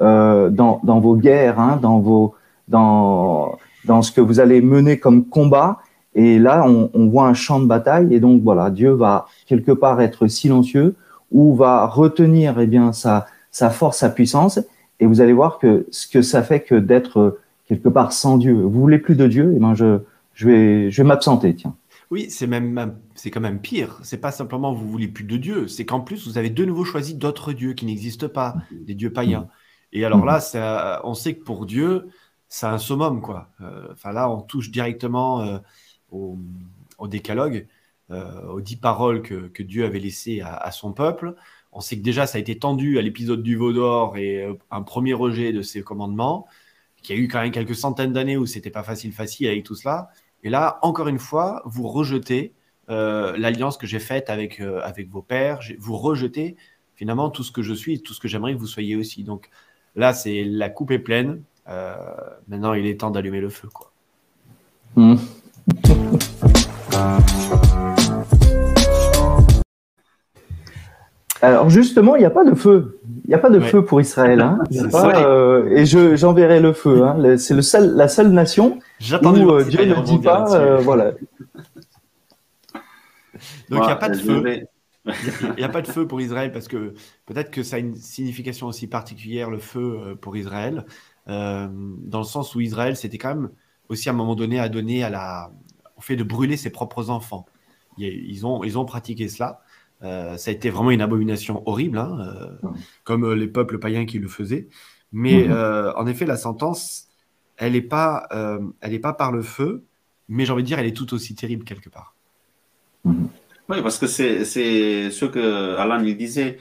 euh, 0.00 0.50
dans, 0.50 0.80
dans, 0.82 0.98
vos 0.98 1.14
guerres, 1.14 1.60
hein, 1.60 1.78
dans 1.80 2.00
vos 2.00 2.34
dans 2.66 3.56
dans 3.84 4.02
ce 4.02 4.10
que 4.10 4.20
vous 4.20 4.40
allez 4.40 4.60
mener 4.60 4.98
comme 4.98 5.26
combat. 5.26 5.78
Et 6.14 6.38
là, 6.38 6.66
on, 6.66 7.06
voit 7.08 7.26
un 7.26 7.34
champ 7.34 7.60
de 7.60 7.66
bataille. 7.66 8.14
Et 8.14 8.20
donc, 8.20 8.42
voilà, 8.42 8.70
Dieu 8.70 8.90
va 8.90 9.26
quelque 9.46 9.72
part 9.72 10.00
être 10.00 10.26
silencieux 10.26 10.94
ou 11.32 11.54
va 11.54 11.86
retenir 11.86 12.60
eh 12.60 12.66
bien, 12.66 12.92
sa, 12.92 13.26
force, 13.70 13.98
sa 13.98 14.10
puissance. 14.10 14.60
Et 15.00 15.06
vous 15.06 15.20
allez 15.20 15.32
voir 15.32 15.58
que 15.58 15.86
ce 15.90 16.06
que 16.06 16.22
ça 16.22 16.42
fait 16.42 16.60
que 16.60 16.76
d'être 16.76 17.40
quelque 17.66 17.88
part 17.88 18.12
sans 18.12 18.38
Dieu. 18.38 18.54
Vous 18.54 18.80
voulez 18.80 18.98
plus 18.98 19.16
de 19.16 19.26
Dieu, 19.26 19.52
eh 19.56 19.58
ben 19.58 19.74
je, 19.74 19.98
je 20.34 20.48
vais, 20.48 20.90
je 20.90 21.02
vais 21.02 21.08
m'absenter, 21.08 21.54
tiens. 21.54 21.74
Oui, 22.10 22.26
c'est 22.28 22.46
même, 22.46 22.96
c'est 23.14 23.30
quand 23.30 23.40
même 23.40 23.60
pire. 23.60 23.98
C'est 24.02 24.18
pas 24.18 24.30
simplement 24.30 24.72
vous 24.72 24.86
voulez 24.86 25.08
plus 25.08 25.24
de 25.24 25.36
Dieu, 25.36 25.66
c'est 25.66 25.84
qu'en 25.84 26.00
plus 26.00 26.28
vous 26.28 26.38
avez 26.38 26.50
de 26.50 26.64
nouveau 26.64 26.84
choisi 26.84 27.14
d'autres 27.14 27.52
dieux 27.52 27.72
qui 27.72 27.86
n'existent 27.86 28.28
pas, 28.28 28.54
des 28.70 28.94
dieux 28.94 29.12
païens. 29.12 29.48
Et 29.92 30.04
alors 30.04 30.24
là, 30.24 30.40
ça, 30.40 31.00
on 31.04 31.14
sait 31.14 31.34
que 31.34 31.44
pour 31.44 31.66
Dieu, 31.66 32.08
c'est 32.48 32.66
un 32.66 32.78
summum, 32.78 33.20
quoi. 33.20 33.48
Euh, 33.60 33.88
enfin 33.92 34.12
là, 34.12 34.30
on 34.30 34.40
touche 34.42 34.70
directement 34.70 35.40
euh, 35.40 35.58
au, 36.14 37.08
décalogue, 37.08 37.66
euh, 38.10 38.46
aux 38.48 38.60
dix 38.60 38.76
paroles 38.76 39.22
que, 39.22 39.62
Dieu 39.62 39.84
avait 39.84 39.98
laissées 39.98 40.40
à, 40.40 40.70
son 40.70 40.92
peuple. 40.92 41.34
On 41.72 41.80
sait 41.80 41.98
que 41.98 42.02
déjà 42.02 42.26
ça 42.26 42.38
a 42.38 42.40
été 42.40 42.58
tendu 42.58 42.98
à 42.98 43.02
l'épisode 43.02 43.42
du 43.42 43.56
veau 43.56 43.72
d'or 43.72 44.16
et 44.16 44.44
euh, 44.44 44.54
un 44.70 44.82
premier 44.82 45.12
rejet 45.12 45.52
de 45.52 45.62
ses 45.62 45.82
commandements, 45.82 46.46
qu'il 47.02 47.16
y 47.16 47.18
a 47.18 47.22
eu 47.22 47.28
quand 47.28 47.42
même 47.42 47.50
quelques 47.50 47.74
centaines 47.74 48.12
d'années 48.12 48.36
où 48.36 48.46
c'était 48.46 48.70
pas 48.70 48.82
facile 48.82 49.12
facile 49.12 49.48
avec 49.48 49.64
tout 49.64 49.74
cela. 49.74 50.10
Et 50.42 50.50
là, 50.50 50.78
encore 50.82 51.08
une 51.08 51.18
fois, 51.18 51.62
vous 51.64 51.88
rejetez 51.88 52.52
euh, 52.90 53.36
l'alliance 53.36 53.76
que 53.76 53.86
j'ai 53.86 53.98
faite 53.98 54.30
avec, 54.30 54.60
avec 54.60 55.08
vos 55.08 55.22
pères, 55.22 55.60
vous 55.78 55.96
rejetez 55.96 56.56
finalement 56.94 57.30
tout 57.30 57.42
ce 57.42 57.50
que 57.50 57.62
je 57.62 57.74
suis 57.74 58.00
tout 58.02 58.14
ce 58.14 58.20
que 58.20 58.28
j'aimerais 58.28 58.54
que 58.54 58.58
vous 58.58 58.66
soyez 58.66 58.94
aussi. 58.96 59.24
Donc 59.24 59.48
là, 59.96 60.12
c'est 60.14 60.44
la 60.44 60.68
coupe 60.68 60.90
est 60.90 60.98
pleine. 60.98 61.42
maintenant, 62.46 62.74
il 62.74 62.86
est 62.86 63.00
temps 63.00 63.10
d'allumer 63.10 63.40
le 63.40 63.50
feu. 63.50 63.68
Quoi. 63.68 63.90
Mmh. 64.96 65.16
Alors 71.44 71.68
justement, 71.68 72.16
il 72.16 72.20
n'y 72.20 72.24
a 72.24 72.30
pas 72.30 72.44
de 72.44 72.54
feu. 72.54 73.00
Il 73.24 73.28
n'y 73.28 73.34
a 73.34 73.38
pas 73.38 73.50
de 73.50 73.60
feu 73.60 73.84
pour 73.84 74.00
Israël. 74.00 74.40
Hein. 74.40 74.58
Euh, 74.72 75.68
et 75.70 75.84
je, 75.84 76.16
j'enverrai 76.16 76.60
le 76.60 76.72
feu. 76.72 77.04
Hein. 77.04 77.36
C'est 77.36 77.54
le 77.54 77.60
seul, 77.62 77.94
la 77.94 78.08
seule 78.08 78.30
nation 78.30 78.78
où 79.00 79.50
euh, 79.50 79.64
Dieu 79.64 79.84
ne 79.84 80.02
dit 80.02 80.18
pas. 80.18 80.54
Euh, 80.54 80.78
voilà. 80.78 81.12
Donc 83.68 83.82
il 83.82 83.86
n'y 83.86 83.90
a 83.90 83.96
pas 83.96 84.08
de 84.08 84.16
feu. 84.16 84.66
Il 85.06 85.54
n'y 85.58 85.64
a 85.64 85.68
pas 85.68 85.82
de 85.82 85.86
feu 85.86 86.06
pour 86.06 86.20
Israël 86.22 86.50
parce 86.50 86.66
que 86.66 86.94
peut-être 87.26 87.50
que 87.50 87.62
ça 87.62 87.76
a 87.76 87.78
une 87.78 87.94
signification 87.94 88.66
aussi 88.66 88.86
particulière, 88.86 89.50
le 89.50 89.58
feu 89.58 90.16
pour 90.20 90.36
Israël, 90.36 90.86
dans 91.26 92.18
le 92.18 92.24
sens 92.24 92.54
où 92.54 92.60
Israël, 92.60 92.96
c'était 92.96 93.18
quand 93.18 93.34
même 93.34 93.50
aussi 93.88 94.08
à 94.08 94.12
un 94.12 94.14
moment 94.14 94.34
donné 94.34 94.58
à 94.58 94.68
donner 94.68 95.02
à 95.02 95.10
la, 95.10 95.50
au 95.96 96.00
fait 96.00 96.16
de 96.16 96.24
brûler 96.24 96.56
ses 96.56 96.70
propres 96.70 97.10
enfants. 97.10 97.46
Ils 97.98 98.44
ont, 98.44 98.64
ils 98.64 98.76
ont 98.78 98.84
pratiqué 98.84 99.28
cela. 99.28 99.60
Euh, 100.02 100.36
ça 100.36 100.50
a 100.50 100.54
été 100.54 100.70
vraiment 100.70 100.90
une 100.90 101.00
abomination 101.00 101.62
horrible, 101.66 101.98
hein, 101.98 102.18
euh, 102.20 102.68
comme 103.04 103.24
euh, 103.24 103.34
les 103.34 103.46
peuples 103.46 103.78
païens 103.78 104.04
qui 104.04 104.18
le 104.18 104.28
faisaient. 104.28 104.68
Mais 105.12 105.46
mhm. 105.46 105.92
en 105.96 106.06
effet, 106.08 106.26
la 106.26 106.36
sentence, 106.36 107.06
elle 107.56 107.74
n'est 107.74 107.82
pas, 107.82 108.26
elle 108.80 109.00
pas 109.00 109.12
par 109.12 109.30
le 109.30 109.42
feu, 109.42 109.84
mais 110.28 110.44
j'ai 110.44 110.52
envie 110.52 110.64
de 110.64 110.66
dire, 110.66 110.80
elle 110.80 110.86
est 110.86 110.96
tout 110.96 111.14
aussi 111.14 111.36
terrible 111.36 111.62
quelque 111.64 111.88
part. 111.88 112.16
Mhm. 113.04 113.28
Oui, 113.68 113.80
parce 113.80 113.96
que 113.96 114.08
c'est 114.08 114.44
ce 114.44 115.24
que 115.24 115.76
Alan 115.76 116.02
il 116.02 116.16
disait. 116.16 116.58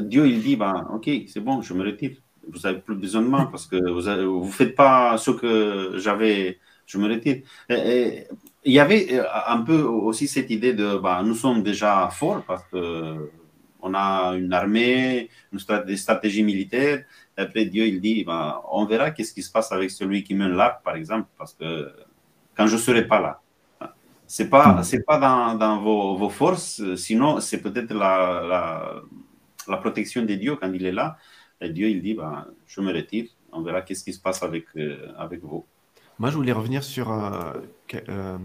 Dieu, 0.00 0.26
il 0.26 0.42
dit, 0.42 0.56
bah, 0.56 0.88
ok, 0.92 1.08
c'est 1.28 1.40
bon, 1.40 1.62
je 1.62 1.74
me 1.74 1.84
retire 1.84 2.16
vous 2.52 2.60
n'avez 2.60 2.80
plus 2.80 2.94
besoin 2.94 3.22
de 3.22 3.28
moi 3.28 3.48
parce 3.50 3.66
que 3.66 3.76
vous 3.76 4.46
ne 4.46 4.50
faites 4.50 4.74
pas 4.74 5.16
ce 5.18 5.30
que 5.30 5.94
j'avais, 5.96 6.58
je 6.86 6.98
me 6.98 7.08
retire. 7.08 7.42
Et, 7.68 8.26
il 8.64 8.72
y 8.72 8.78
avait 8.78 9.08
euh, 9.12 9.24
un 9.46 9.60
peu 9.62 9.82
aussi 9.82 10.28
cette 10.28 10.50
idée 10.50 10.72
de 10.72 10.96
bah, 10.96 11.22
nous 11.24 11.34
sommes 11.34 11.62
déjà 11.62 12.08
forts 12.12 12.44
parce 12.44 12.62
qu'on 12.70 13.94
a 13.94 14.34
une 14.36 14.52
armée, 14.52 15.28
une 15.52 15.58
stratégie 15.96 16.44
militaire. 16.44 17.04
Et 17.36 17.40
après, 17.40 17.64
Dieu, 17.64 17.86
il 17.86 18.00
dit 18.00 18.22
bah, 18.24 18.62
on 18.70 18.84
verra 18.84 19.10
qu'est-ce 19.10 19.32
qui 19.34 19.42
se 19.42 19.50
passe 19.50 19.72
avec 19.72 19.90
celui 19.90 20.22
qui 20.22 20.34
mène 20.34 20.52
l'arc, 20.52 20.82
par 20.84 20.94
exemple, 20.94 21.28
parce 21.36 21.54
que 21.54 21.90
quand 22.56 22.66
je 22.66 22.74
ne 22.74 22.80
serai 22.80 23.06
pas 23.06 23.20
là. 23.20 23.40
Ce 24.28 24.42
n'est 24.42 24.48
pas, 24.48 24.68
hmm. 24.68 24.82
c'est 24.82 25.04
pas 25.04 25.18
dans, 25.18 25.54
dans 25.56 25.78
vos, 25.82 26.16
vos, 26.16 26.30
forces, 26.30 26.94
sinon 26.94 27.40
c'est 27.40 27.60
peut-être 27.60 27.92
la, 27.92 28.42
la, 28.48 29.02
la 29.68 29.76
protection 29.76 30.22
de 30.22 30.34
Dieu 30.34 30.56
quand 30.56 30.72
il 30.72 30.86
est 30.86 30.92
là. 30.92 31.18
Et 31.62 31.70
Dieu, 31.70 31.88
il 31.88 32.02
dit, 32.02 32.14
bah, 32.14 32.48
je 32.66 32.80
me 32.80 32.92
retire, 32.92 33.26
on 33.52 33.62
verra 33.62 33.82
qu'est-ce 33.82 34.02
qui 34.02 34.12
se 34.12 34.20
passe 34.20 34.42
avec, 34.42 34.64
euh, 34.76 35.12
avec 35.16 35.42
vous. 35.42 35.64
Moi, 36.18 36.30
je 36.30 36.36
voulais 36.36 36.52
revenir 36.52 36.82
sur 36.82 37.12
euh, 37.12 37.52
euh, 38.08 38.38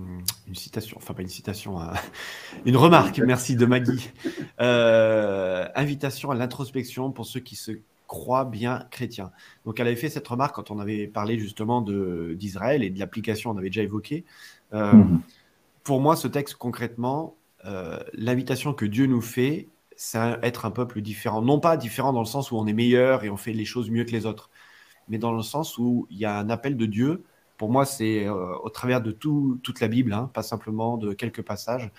une 0.47 0.55
citation, 0.55 0.97
enfin 0.97 1.13
pas 1.13 1.21
une 1.21 1.27
citation, 1.27 1.79
une 2.65 2.77
remarque, 2.77 3.19
merci 3.19 3.55
de 3.55 3.65
Maggie. 3.65 4.11
invitation 4.59 6.31
à 6.31 6.35
l'introspection 6.35 7.11
pour 7.11 7.25
ceux 7.25 7.39
qui 7.39 7.55
se 7.55 7.71
croient 8.05 8.45
bien 8.45 8.85
chrétiens. 8.91 9.31
Donc, 9.65 9.79
elle 9.79 9.87
avait 9.87 9.95
fait 9.95 10.09
cette 10.09 10.27
remarque 10.27 10.55
quand 10.55 10.71
on 10.71 10.79
avait 10.79 11.07
parlé 11.07 11.39
justement 11.39 11.81
d'Israël 11.81 12.83
et 12.83 12.89
de 12.89 12.99
l'application, 12.99 13.51
on 13.51 13.57
avait 13.57 13.69
déjà 13.69 13.83
évoqué. 13.83 14.25
Mhm. 14.73 15.21
Pour 15.83 16.01
moi, 16.01 16.15
ce 16.15 16.27
texte, 16.27 16.55
concrètement, 16.55 17.35
l'invitation 18.13 18.73
que 18.73 18.85
Dieu 18.85 19.07
nous 19.07 19.21
fait, 19.21 19.67
c'est 19.97 20.19
être 20.43 20.65
un 20.65 20.71
peuple 20.71 21.01
différent. 21.01 21.41
Non 21.41 21.59
pas 21.59 21.75
différent 21.75 22.13
dans 22.13 22.21
le 22.21 22.25
sens 22.27 22.51
où 22.51 22.57
on 22.57 22.67
est 22.67 22.73
meilleur 22.73 23.23
et 23.23 23.29
on 23.29 23.37
fait 23.37 23.51
les 23.51 23.65
choses 23.65 23.89
mieux 23.89 24.05
que 24.05 24.11
les 24.11 24.25
autres, 24.25 24.49
mais 25.09 25.17
dans 25.17 25.33
le 25.33 25.41
sens 25.41 25.77
où 25.79 26.07
il 26.11 26.17
y 26.17 26.25
a 26.25 26.37
un 26.37 26.49
appel 26.49 26.77
de 26.77 26.85
Dieu. 26.85 27.23
Pour 27.57 27.71
moi, 27.71 27.85
c'est 27.85 28.25
euh, 28.27 28.55
au 28.59 28.69
travers 28.69 29.01
de 29.01 29.11
tout, 29.11 29.59
toute 29.63 29.81
la 29.81 29.87
Bible, 29.87 30.13
hein, 30.13 30.29
pas 30.33 30.43
simplement 30.43 30.97
de 30.97 31.13
quelques 31.13 31.41
passages, 31.41 31.89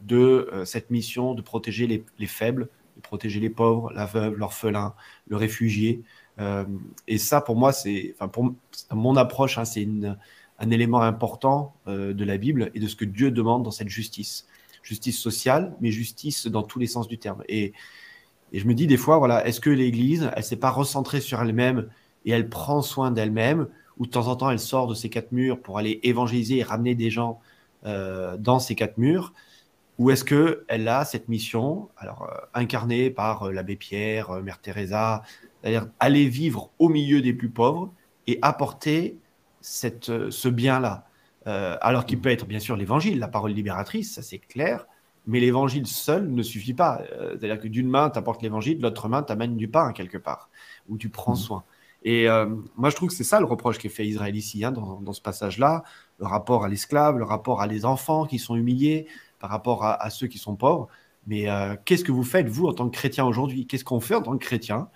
de 0.00 0.48
euh, 0.52 0.64
cette 0.64 0.90
mission 0.90 1.34
de 1.34 1.42
protéger 1.42 1.86
les, 2.18 2.26
faibles, 2.26 2.68
de 2.96 3.02
protéger 3.02 3.40
les 3.40 3.50
pauvres, 3.50 3.92
la 3.92 4.06
veuve, 4.06 4.36
l'orphelin, 4.36 4.94
le 5.26 5.36
réfugié. 5.36 6.04
Euh, 6.38 6.64
et 7.08 7.18
ça, 7.18 7.40
pour 7.40 7.56
moi, 7.56 7.72
c'est, 7.72 8.14
enfin, 8.14 8.28
pour 8.28 8.54
mon 8.92 9.16
approche, 9.16 9.58
hein, 9.58 9.64
c'est 9.64 9.88
un 10.60 10.70
élément 10.70 11.02
important 11.02 11.74
de 11.86 12.24
la 12.24 12.36
Bible 12.36 12.70
et 12.74 12.80
de 12.80 12.86
ce 12.86 12.94
que 12.94 13.06
Dieu 13.06 13.30
demande 13.30 13.64
dans 13.64 13.70
cette 13.70 13.88
justice. 13.88 14.46
Justice 14.82 15.18
sociale, 15.18 15.76
mais 15.80 15.90
justice 15.90 16.46
dans 16.46 16.62
tous 16.62 16.78
les 16.78 16.86
sens 16.86 17.08
du 17.08 17.18
terme. 17.18 17.42
Et, 17.48 17.72
je 18.52 18.64
me 18.64 18.74
dis 18.74 18.88
des 18.88 18.96
fois, 18.96 19.18
voilà, 19.18 19.46
est-ce 19.46 19.60
que 19.60 19.70
l'Église, 19.70 20.28
elle 20.34 20.42
s'est 20.42 20.56
pas 20.56 20.70
recentrée 20.70 21.20
sur 21.20 21.40
elle-même 21.40 21.88
et 22.24 22.32
elle 22.32 22.48
prend 22.48 22.82
soin 22.82 23.12
d'elle-même, 23.12 23.68
ou 23.98 24.06
de 24.06 24.10
temps 24.10 24.26
en 24.26 24.34
temps 24.34 24.50
elle 24.50 24.58
sort 24.58 24.88
de 24.88 24.94
ses 24.94 25.08
quatre 25.08 25.30
murs 25.30 25.60
pour 25.60 25.78
aller 25.78 26.00
évangéliser 26.02 26.58
et 26.58 26.62
ramener 26.64 26.96
des 26.96 27.10
gens 27.10 27.40
euh, 27.86 28.36
dans 28.36 28.58
ces 28.58 28.74
quatre 28.74 28.98
murs, 28.98 29.32
ou 29.98 30.10
est-ce 30.10 30.24
que 30.24 30.64
elle 30.68 30.88
a 30.88 31.04
cette 31.04 31.28
mission, 31.28 31.88
alors 31.96 32.24
euh, 32.24 32.34
incarnée 32.54 33.10
par 33.10 33.44
euh, 33.44 33.52
l'abbé 33.52 33.76
Pierre, 33.76 34.32
Mère 34.42 34.60
Teresa, 34.60 35.22
c'est-à-dire 35.62 35.88
aller 36.00 36.26
vivre 36.26 36.70
au 36.78 36.88
milieu 36.88 37.22
des 37.22 37.32
plus 37.32 37.50
pauvres 37.50 37.92
et 38.26 38.38
apporter 38.42 39.16
cette, 39.60 40.30
ce 40.30 40.48
bien-là, 40.48 41.06
alors 41.46 42.06
qu'il 42.06 42.20
peut 42.20 42.30
être 42.30 42.46
bien 42.46 42.58
sûr 42.58 42.76
l'évangile, 42.76 43.18
la 43.18 43.28
parole 43.28 43.52
libératrice, 43.52 44.14
ça 44.14 44.22
c'est 44.22 44.38
clair, 44.38 44.86
mais 45.26 45.40
l'évangile 45.40 45.86
seul 45.86 46.30
ne 46.30 46.42
suffit 46.42 46.74
pas. 46.74 47.02
C'est-à-dire 47.30 47.58
que 47.58 47.68
d'une 47.68 47.88
main, 47.88 48.10
tu 48.10 48.18
apportes 48.18 48.42
l'évangile, 48.42 48.78
de 48.78 48.82
l'autre 48.82 49.08
main, 49.08 49.22
tu 49.22 49.32
amènes 49.32 49.56
du 49.56 49.68
pain 49.68 49.92
quelque 49.92 50.18
part, 50.18 50.50
où 50.88 50.98
tu 50.98 51.08
prends 51.08 51.32
mmh. 51.32 51.36
soin. 51.36 51.64
Et 52.02 52.28
euh, 52.28 52.46
moi, 52.76 52.90
je 52.90 52.96
trouve 52.96 53.10
que 53.10 53.14
c'est 53.14 53.24
ça 53.24 53.40
le 53.40 53.46
reproche 53.46 53.78
qui 53.78 53.88
est 53.88 53.90
fait 53.90 54.06
Israël 54.06 54.34
ici, 54.34 54.64
hein, 54.64 54.72
dans, 54.72 55.12
ce 55.12 55.20
passage-là, 55.20 55.84
le 56.18 56.26
rapport 56.26 56.64
à 56.64 56.68
l'esclave, 56.68 57.18
le 57.18 57.24
rapport 57.24 57.60
à 57.60 57.66
les 57.66 57.84
enfants 57.84 58.24
qui 58.24 58.38
sont 58.38 58.56
humiliés, 58.56 59.06
par 59.38 59.50
rapport 59.50 59.84
à, 59.84 60.10
ceux 60.10 60.26
qui 60.26 60.38
sont 60.38 60.54
pauvres. 60.54 60.88
Mais 61.26 61.48
euh, 61.48 61.76
qu'est-ce 61.84 62.04
que 62.04 62.12
vous 62.12 62.24
faites, 62.24 62.48
vous, 62.48 62.66
en 62.66 62.74
tant 62.74 62.88
que 62.88 62.96
chrétien 62.96 63.24
aujourd'hui? 63.24 63.66
Qu'est-ce 63.66 63.84
qu'on 63.84 64.00
fait 64.00 64.14
en 64.14 64.22
tant 64.22 64.36
que 64.36 64.44
chrétien? 64.44 64.88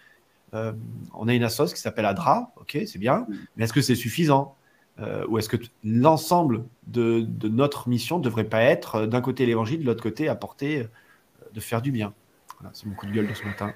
Euh, 0.54 0.72
On 1.14 1.28
a 1.28 1.35
une 1.35 1.44
assoce 1.44 1.74
qui 1.74 1.80
s'appelle 1.80 2.07
ADRA, 2.07 2.52
ok, 2.57 2.78
c'est 2.87 2.98
bien, 2.98 3.26
mais 3.57 3.64
est-ce 3.64 3.72
que 3.72 3.83
c'est 3.83 3.94
suffisant? 3.94 4.57
Ou 5.28 5.38
est-ce 5.38 5.48
que 5.48 5.57
l'ensemble 5.85 6.62
de, 6.87 7.26
notre 7.48 7.88
mission 7.88 8.18
ne 8.18 8.22
devrait 8.22 8.44
pas 8.44 8.62
être, 8.62 9.07
d'un 9.07 9.20
côté 9.20 9.44
l'évangile, 9.44 9.80
de 9.80 9.87
l'autre 9.87 10.02
côté, 10.02 10.28
apporter, 10.28 10.87
de 11.52 11.61
faire 11.61 11.83
du 11.83 11.90
bien? 11.90 12.12
Voilà, 12.61 12.70
C'est 12.74 12.87
mon 12.87 12.94
coup 12.94 13.07
de 13.07 13.12
gueule 13.12 13.26
de 13.26 13.35
ce 13.35 13.44
matin. 13.44 13.72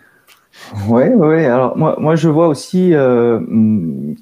Oui, 0.89 1.05
ouais. 1.05 1.47
Alors 1.47 1.77
moi, 1.77 1.97
moi, 1.99 2.17
je 2.17 2.29
vois 2.29 2.49
aussi 2.49 2.93
euh, 2.95 3.41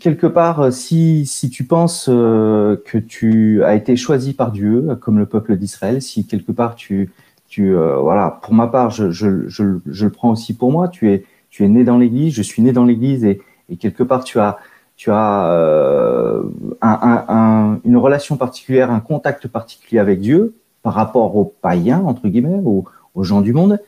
quelque 0.00 0.26
part 0.26 0.72
si 0.72 1.24
si 1.24 1.50
tu 1.50 1.64
penses 1.64 2.08
euh, 2.10 2.76
que 2.84 2.98
tu 2.98 3.62
as 3.64 3.74
été 3.74 3.96
choisi 3.96 4.34
par 4.34 4.52
Dieu 4.52 4.96
comme 5.00 5.18
le 5.18 5.26
peuple 5.26 5.56
d'Israël, 5.56 6.02
si 6.02 6.26
quelque 6.26 6.52
part 6.52 6.74
tu 6.74 7.10
tu 7.48 7.74
euh, 7.74 7.96
voilà, 7.96 8.38
pour 8.42 8.54
ma 8.54 8.66
part, 8.66 8.90
je, 8.90 9.10
je, 9.10 9.48
je, 9.48 9.78
je, 9.86 10.04
le 10.04 10.10
prends 10.10 10.30
aussi 10.30 10.54
pour 10.54 10.72
moi. 10.72 10.88
Tu 10.88 11.10
es 11.10 11.24
tu 11.50 11.64
es 11.64 11.68
né 11.68 11.84
dans 11.84 11.96
l'Église, 11.96 12.34
je 12.34 12.42
suis 12.42 12.60
né 12.62 12.72
dans 12.72 12.84
l'Église 12.84 13.24
et, 13.24 13.40
et 13.70 13.76
quelque 13.76 14.02
part 14.02 14.24
tu 14.24 14.38
as 14.38 14.58
tu 14.96 15.10
as 15.10 15.50
euh, 15.52 16.42
un, 16.80 17.24
un, 17.28 17.80
une 17.84 17.96
relation 17.98 18.36
particulière, 18.36 18.90
un 18.90 19.00
contact 19.00 19.46
particulier 19.46 19.98
avec 19.98 20.20
Dieu 20.20 20.54
par 20.82 20.94
rapport 20.94 21.36
aux 21.36 21.44
païens 21.44 22.02
entre 22.06 22.28
guillemets, 22.28 22.60
aux, 22.64 22.84
aux 23.14 23.22
gens 23.22 23.42
du 23.42 23.52
monde. 23.52 23.78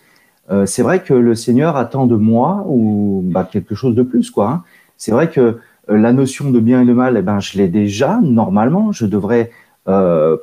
Euh, 0.50 0.66
c'est 0.66 0.82
vrai 0.82 1.02
que 1.02 1.14
le 1.14 1.34
Seigneur 1.34 1.76
attend 1.76 2.06
de 2.06 2.16
moi 2.16 2.64
ou 2.68 3.22
bah, 3.24 3.48
quelque 3.50 3.74
chose 3.74 3.94
de 3.94 4.02
plus, 4.02 4.30
quoi. 4.30 4.50
Hein. 4.50 4.62
C'est 4.96 5.12
vrai 5.12 5.30
que 5.30 5.40
euh, 5.40 5.58
la 5.88 6.12
notion 6.12 6.50
de 6.50 6.60
bien 6.60 6.82
et 6.82 6.84
de 6.84 6.92
mal, 6.92 7.16
eh 7.16 7.22
ben, 7.22 7.40
je 7.40 7.56
l'ai 7.56 7.68
déjà 7.68 8.20
normalement. 8.22 8.92
Je 8.92 9.06
devrais 9.06 9.50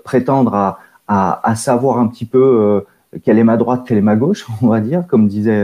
prétendre 0.04 0.80
à, 1.08 1.56
savoir 1.56 2.00
un 2.00 2.08
petit 2.08 2.26
peu 2.26 2.84
quelle 3.24 3.38
est 3.38 3.44
ma 3.44 3.58
droite, 3.58 3.84
quelle 3.88 4.00
est 4.00 4.02
ma 4.02 4.16
gauche, 4.16 4.48
on 4.64 4.70
va 4.70 4.80
dire, 4.80 5.06
comme 5.06 5.28
disait, 5.28 5.64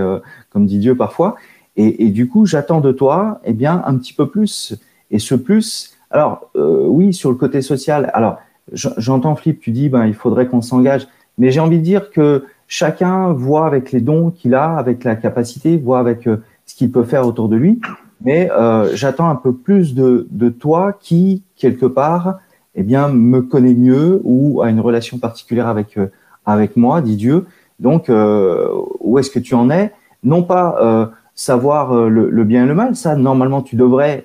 comme 0.52 0.68
dit 0.68 0.78
Dieu 0.78 0.96
parfois. 0.96 1.36
Et, 1.78 2.06
et 2.06 2.10
du 2.10 2.30
coup, 2.30 2.46
j'attends 2.46 2.80
de 2.80 2.92
toi, 2.92 3.42
eh 3.44 3.54
bien, 3.54 3.82
un 3.88 3.98
petit 3.98 4.14
peu 4.14 4.30
plus. 4.30 4.80
Et 5.12 5.20
ce 5.20 5.36
plus, 5.36 5.98
alors 6.10 6.50
oui, 6.56 7.14
sur 7.14 7.30
le 7.30 7.36
côté 7.36 7.62
social. 7.62 8.10
Alors, 8.14 8.40
j'entends 8.74 9.36
Flip, 9.36 9.60
tu 9.60 9.72
dis, 9.72 9.90
ben, 9.90 10.06
il 10.06 10.14
faudrait 10.14 10.48
qu'on 10.48 10.62
s'engage. 10.62 11.08
Mais 11.38 11.52
j'ai 11.52 11.60
envie 11.60 11.80
de 11.80 11.84
dire 11.84 12.12
que 12.12 12.46
chacun 12.68 13.34
voit 13.34 13.66
avec 13.66 13.92
les 13.92 14.02
dons 14.02 14.32
qu'il 14.32 14.56
a, 14.56 14.76
avec 14.76 15.04
la 15.04 15.16
capacité, 15.16 15.78
voit 15.78 16.00
avec 16.00 16.28
euh, 16.28 16.38
ce 16.66 16.76
qu'il 16.76 16.92
peut 16.92 17.04
faire 17.04 17.28
autour 17.28 17.50
de 17.50 17.56
lui. 17.56 17.82
Mais 18.24 18.52
euh, 18.52 18.90
j'attends 18.94 19.30
un 19.30 19.36
peu 19.36 19.54
plus 19.54 19.96
de, 19.96 20.28
de, 20.30 20.50
toi 20.50 20.94
qui, 21.00 21.44
quelque 21.56 21.86
part, 21.86 22.40
eh 22.76 22.84
bien, 22.84 23.10
me 23.10 23.42
connaît 23.42 23.74
mieux 23.74 24.22
ou 24.24 24.62
a 24.62 24.70
une 24.70 24.80
relation 24.80 25.18
particulière 25.18 25.68
avec, 25.68 25.98
euh, 25.98 26.12
avec 26.46 26.78
moi, 26.78 27.02
dit 27.02 27.16
Dieu. 27.16 27.46
Donc, 27.80 28.10
euh, 28.10 28.70
où 29.00 29.18
est-ce 29.18 29.32
que 29.32 29.40
tu 29.40 29.56
en 29.56 29.70
es? 29.70 29.92
Non 30.24 30.44
pas 30.44 30.78
euh, 30.82 31.08
savoir 31.34 31.94
le, 31.94 32.44
bien 32.44 32.66
et 32.66 32.68
le 32.68 32.76
mal, 32.76 32.96
ça, 32.96 33.16
normalement, 33.16 33.64
tu 33.64 33.76
devrais 33.76 34.24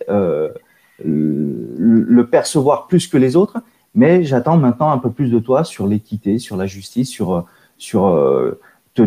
le 1.05 2.27
percevoir 2.27 2.87
plus 2.87 3.07
que 3.07 3.17
les 3.17 3.37
autres, 3.37 3.59
mais 3.95 4.25
j'attends 4.25 4.57
maintenant 4.57 4.91
un 4.91 4.99
peu 4.99 5.11
plus 5.11 5.31
de 5.31 5.39
toi 5.39 5.65
sur 5.65 5.87
l'équité, 5.87 6.39
sur 6.39 6.57
la 6.57 6.67
justice, 6.67 7.09
sur 7.09 7.47
sur 7.79 8.07
euh, 8.07 8.59
te, 8.95 9.03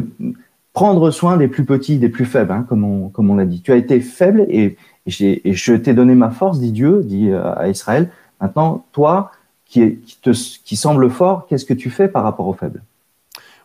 prendre 0.74 1.12
soin 1.12 1.38
des 1.38 1.48
plus 1.48 1.66
petits, 1.66 1.98
des 1.98 2.10
plus 2.10 2.26
faibles, 2.26 2.52
hein, 2.52 2.66
comme 2.68 2.84
on, 2.84 3.10
comme 3.10 3.30
on 3.30 3.36
l'a 3.36 3.46
dit. 3.46 3.62
Tu 3.62 3.72
as 3.72 3.76
été 3.76 4.00
faible 4.02 4.46
et, 4.50 4.78
je 5.06 5.76
t'ai 5.76 5.94
donné 5.94 6.14
ma 6.14 6.30
force, 6.30 6.60
dit 6.60 6.72
Dieu, 6.72 7.02
dit 7.04 7.30
euh, 7.30 7.54
à 7.56 7.68
Israël. 7.68 8.12
Maintenant, 8.40 8.86
toi, 8.92 9.32
qui, 9.66 9.98
te, 10.22 10.30
qui 10.64 10.76
semble 10.76 11.10
fort, 11.10 11.48
qu'est-ce 11.48 11.66
que 11.66 11.74
tu 11.74 11.90
fais 11.90 12.08
par 12.08 12.24
rapport 12.24 12.48
aux 12.48 12.54
faibles? 12.54 12.84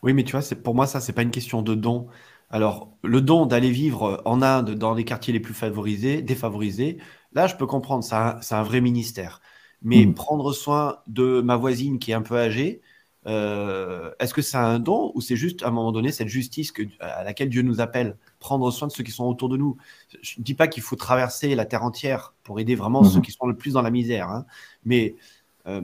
Oui, 0.02 0.14
mais 0.14 0.24
tu 0.24 0.36
vois, 0.36 0.44
pour 0.62 0.74
moi, 0.74 0.86
ça, 0.86 1.00
c'est 1.00 1.12
pas 1.12 1.22
une 1.22 1.30
question 1.30 1.62
de 1.62 1.74
don. 1.74 2.06
Alors, 2.50 2.88
le 3.02 3.20
don 3.20 3.46
d'aller 3.46 3.70
vivre 3.70 4.22
en 4.24 4.42
Inde, 4.42 4.70
dans 4.70 4.94
les 4.94 5.04
quartiers 5.04 5.32
les 5.32 5.40
plus 5.40 5.54
favorisés, 5.54 6.22
défavorisés, 6.22 6.98
là, 7.34 7.46
je 7.46 7.56
peux 7.56 7.66
comprendre, 7.66 8.04
c'est 8.04 8.14
un, 8.14 8.40
un 8.50 8.62
vrai 8.62 8.80
ministère. 8.80 9.40
Mais 9.82 10.06
mmh. 10.06 10.14
prendre 10.14 10.52
soin 10.52 10.98
de 11.06 11.40
ma 11.42 11.56
voisine 11.56 11.98
qui 11.98 12.12
est 12.12 12.14
un 12.14 12.22
peu 12.22 12.38
âgée, 12.38 12.80
euh, 13.26 14.10
est-ce 14.18 14.34
que 14.34 14.42
c'est 14.42 14.58
un 14.58 14.78
don 14.78 15.12
ou 15.14 15.20
c'est 15.20 15.36
juste 15.36 15.62
à 15.62 15.68
un 15.68 15.70
moment 15.70 15.92
donné 15.92 16.12
cette 16.12 16.28
justice 16.28 16.72
que, 16.72 16.82
à 17.00 17.24
laquelle 17.24 17.48
Dieu 17.48 17.62
nous 17.62 17.80
appelle, 17.80 18.16
prendre 18.38 18.70
soin 18.70 18.88
de 18.88 18.92
ceux 18.92 19.02
qui 19.02 19.12
sont 19.12 19.24
autour 19.24 19.48
de 19.48 19.56
nous? 19.56 19.76
Je 20.22 20.38
ne 20.38 20.44
dis 20.44 20.54
pas 20.54 20.68
qu'il 20.68 20.82
faut 20.82 20.96
traverser 20.96 21.54
la 21.54 21.64
terre 21.64 21.84
entière 21.84 22.34
pour 22.42 22.60
aider 22.60 22.74
vraiment 22.74 23.02
ceux 23.02 23.18
mhm. 23.18 23.22
qui 23.22 23.32
sont 23.32 23.46
le 23.46 23.56
plus 23.56 23.72
dans 23.74 23.82
la 23.82 23.90
misère, 23.90 24.28
hein. 24.28 24.44
mais 24.84 25.16
euh, 25.66 25.82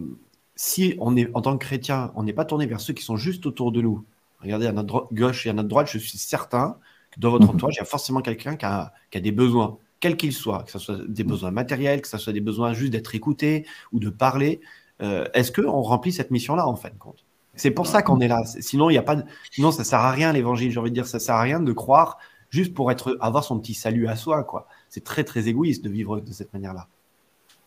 si 0.54 0.94
on 0.98 1.16
est 1.16 1.30
en 1.34 1.40
tant 1.40 1.56
que 1.56 1.64
chrétien, 1.64 2.12
on 2.14 2.24
n'est 2.24 2.34
pas 2.34 2.44
tourné 2.44 2.66
vers 2.66 2.80
ceux 2.80 2.92
qui 2.92 3.02
sont 3.02 3.16
juste 3.16 3.46
autour 3.46 3.72
de 3.72 3.80
nous. 3.80 4.04
Regardez 4.40 4.66
à 4.66 4.72
notre 4.72 5.08
gauche 5.12 5.46
et 5.46 5.50
à 5.50 5.52
notre 5.54 5.68
droite, 5.68 5.88
je 5.90 5.98
suis 5.98 6.18
certain 6.18 6.76
que 7.10 7.20
dans 7.20 7.30
votre 7.30 7.46
mhm. 7.46 7.54
entourage, 7.54 7.76
il 7.76 7.78
y 7.78 7.82
a 7.82 7.86
forcément 7.86 8.20
quelqu'un 8.20 8.56
qui 8.56 8.66
a 8.66 8.92
des 9.14 9.32
besoins 9.32 9.78
quels 10.00 10.16
qu'ils 10.16 10.32
soient, 10.32 10.64
que 10.64 10.70
ce 10.70 10.78
soit 10.78 10.98
des 11.06 11.24
mhm. 11.24 11.30
besoins 11.30 11.50
matériels, 11.50 12.00
que 12.00 12.08
ce 12.08 12.18
soit 12.18 12.32
des 12.32 12.40
besoins 12.40 12.72
juste 12.72 12.92
d'être 12.92 13.14
écouté 13.14 13.66
ou 13.92 14.00
de 14.00 14.10
parler. 14.10 14.60
Euh, 15.02 15.26
est-ce 15.34 15.52
qu'on 15.52 15.80
remplit 15.82 16.12
cette 16.12 16.30
mission-là 16.30 16.66
en 16.66 16.76
fin 16.76 16.90
de 16.90 16.98
compte? 16.98 17.24
C'est 17.54 17.70
pour 17.70 17.86
ça 17.86 18.02
qu'on 18.02 18.20
est 18.20 18.28
là. 18.28 18.42
Sinon, 18.44 18.90
il 18.90 18.96
a 18.96 19.02
pas 19.02 19.16
de... 19.16 19.24
Sinon, 19.50 19.70
ça 19.70 19.84
sert 19.84 19.98
à 19.98 20.10
rien 20.10 20.32
l'évangile. 20.32 20.70
J'ai 20.70 20.80
envie 20.80 20.90
de 20.90 20.94
dire, 20.94 21.06
ça 21.06 21.18
sert 21.18 21.34
à 21.34 21.42
rien 21.42 21.60
de 21.60 21.72
croire 21.72 22.18
juste 22.48 22.74
pour 22.74 22.90
être 22.90 23.16
avoir 23.20 23.44
son 23.44 23.58
petit 23.58 23.74
salut 23.74 24.08
à 24.08 24.16
soi, 24.16 24.44
quoi. 24.44 24.66
C'est 24.88 25.04
très 25.04 25.24
très 25.24 25.48
égoïste 25.48 25.84
de 25.84 25.90
vivre 25.90 26.20
de 26.20 26.32
cette 26.32 26.52
manière-là. 26.52 26.88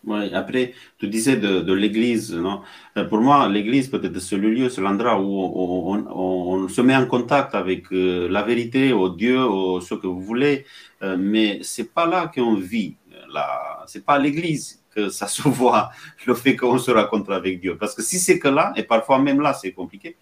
Oui, 0.05 0.33
après, 0.33 0.73
tu 0.97 1.07
disais 1.07 1.37
de, 1.37 1.73
l'Église, 1.73 2.33
non? 2.33 2.61
Euh, 2.97 3.05
Pour 3.05 3.21
moi, 3.21 3.47
l'Église 3.47 3.87
peut 3.87 4.01
être 4.03 4.19
ce 4.19 4.35
lieu, 4.35 4.67
c'est 4.69 4.81
l'endroit 4.81 5.17
où 5.21 5.95
on, 6.09 6.67
se 6.67 6.81
met 6.81 6.95
en 6.95 7.05
contact 7.05 7.55
avec 7.55 7.91
euh, 7.93 8.27
la 8.29 8.41
vérité, 8.43 8.91
au 8.91 9.07
Dieu, 9.09 9.39
au 9.41 9.79
ce 9.79 9.93
que 9.95 10.07
vous 10.07 10.19
voulez, 10.21 10.65
euh, 11.03 11.15
mais 11.17 11.59
c'est 11.61 11.93
pas 11.93 12.05
là 12.05 12.29
qu'on 12.33 12.55
vit. 12.55 12.97
Là, 13.33 13.83
c'est 13.87 14.03
pas 14.05 14.19
l'Église 14.19 14.83
que 14.93 15.07
ça 15.19 15.27
se 15.27 15.47
voit, 15.47 15.89
le 16.27 16.33
fait 16.33 16.57
qu'on 16.57 16.77
se 16.77 16.91
rencontre 16.91 17.31
avec 17.31 17.61
Dieu. 17.61 17.77
Parce 17.77 17.95
que 17.95 18.01
si 18.01 18.19
c'est 18.19 18.39
que 18.39 18.49
là, 18.49 18.73
et 18.75 18.83
parfois 18.83 19.19
même 19.19 19.39
là, 19.39 19.53
c'est 19.53 19.71
compliqué, 19.71 20.17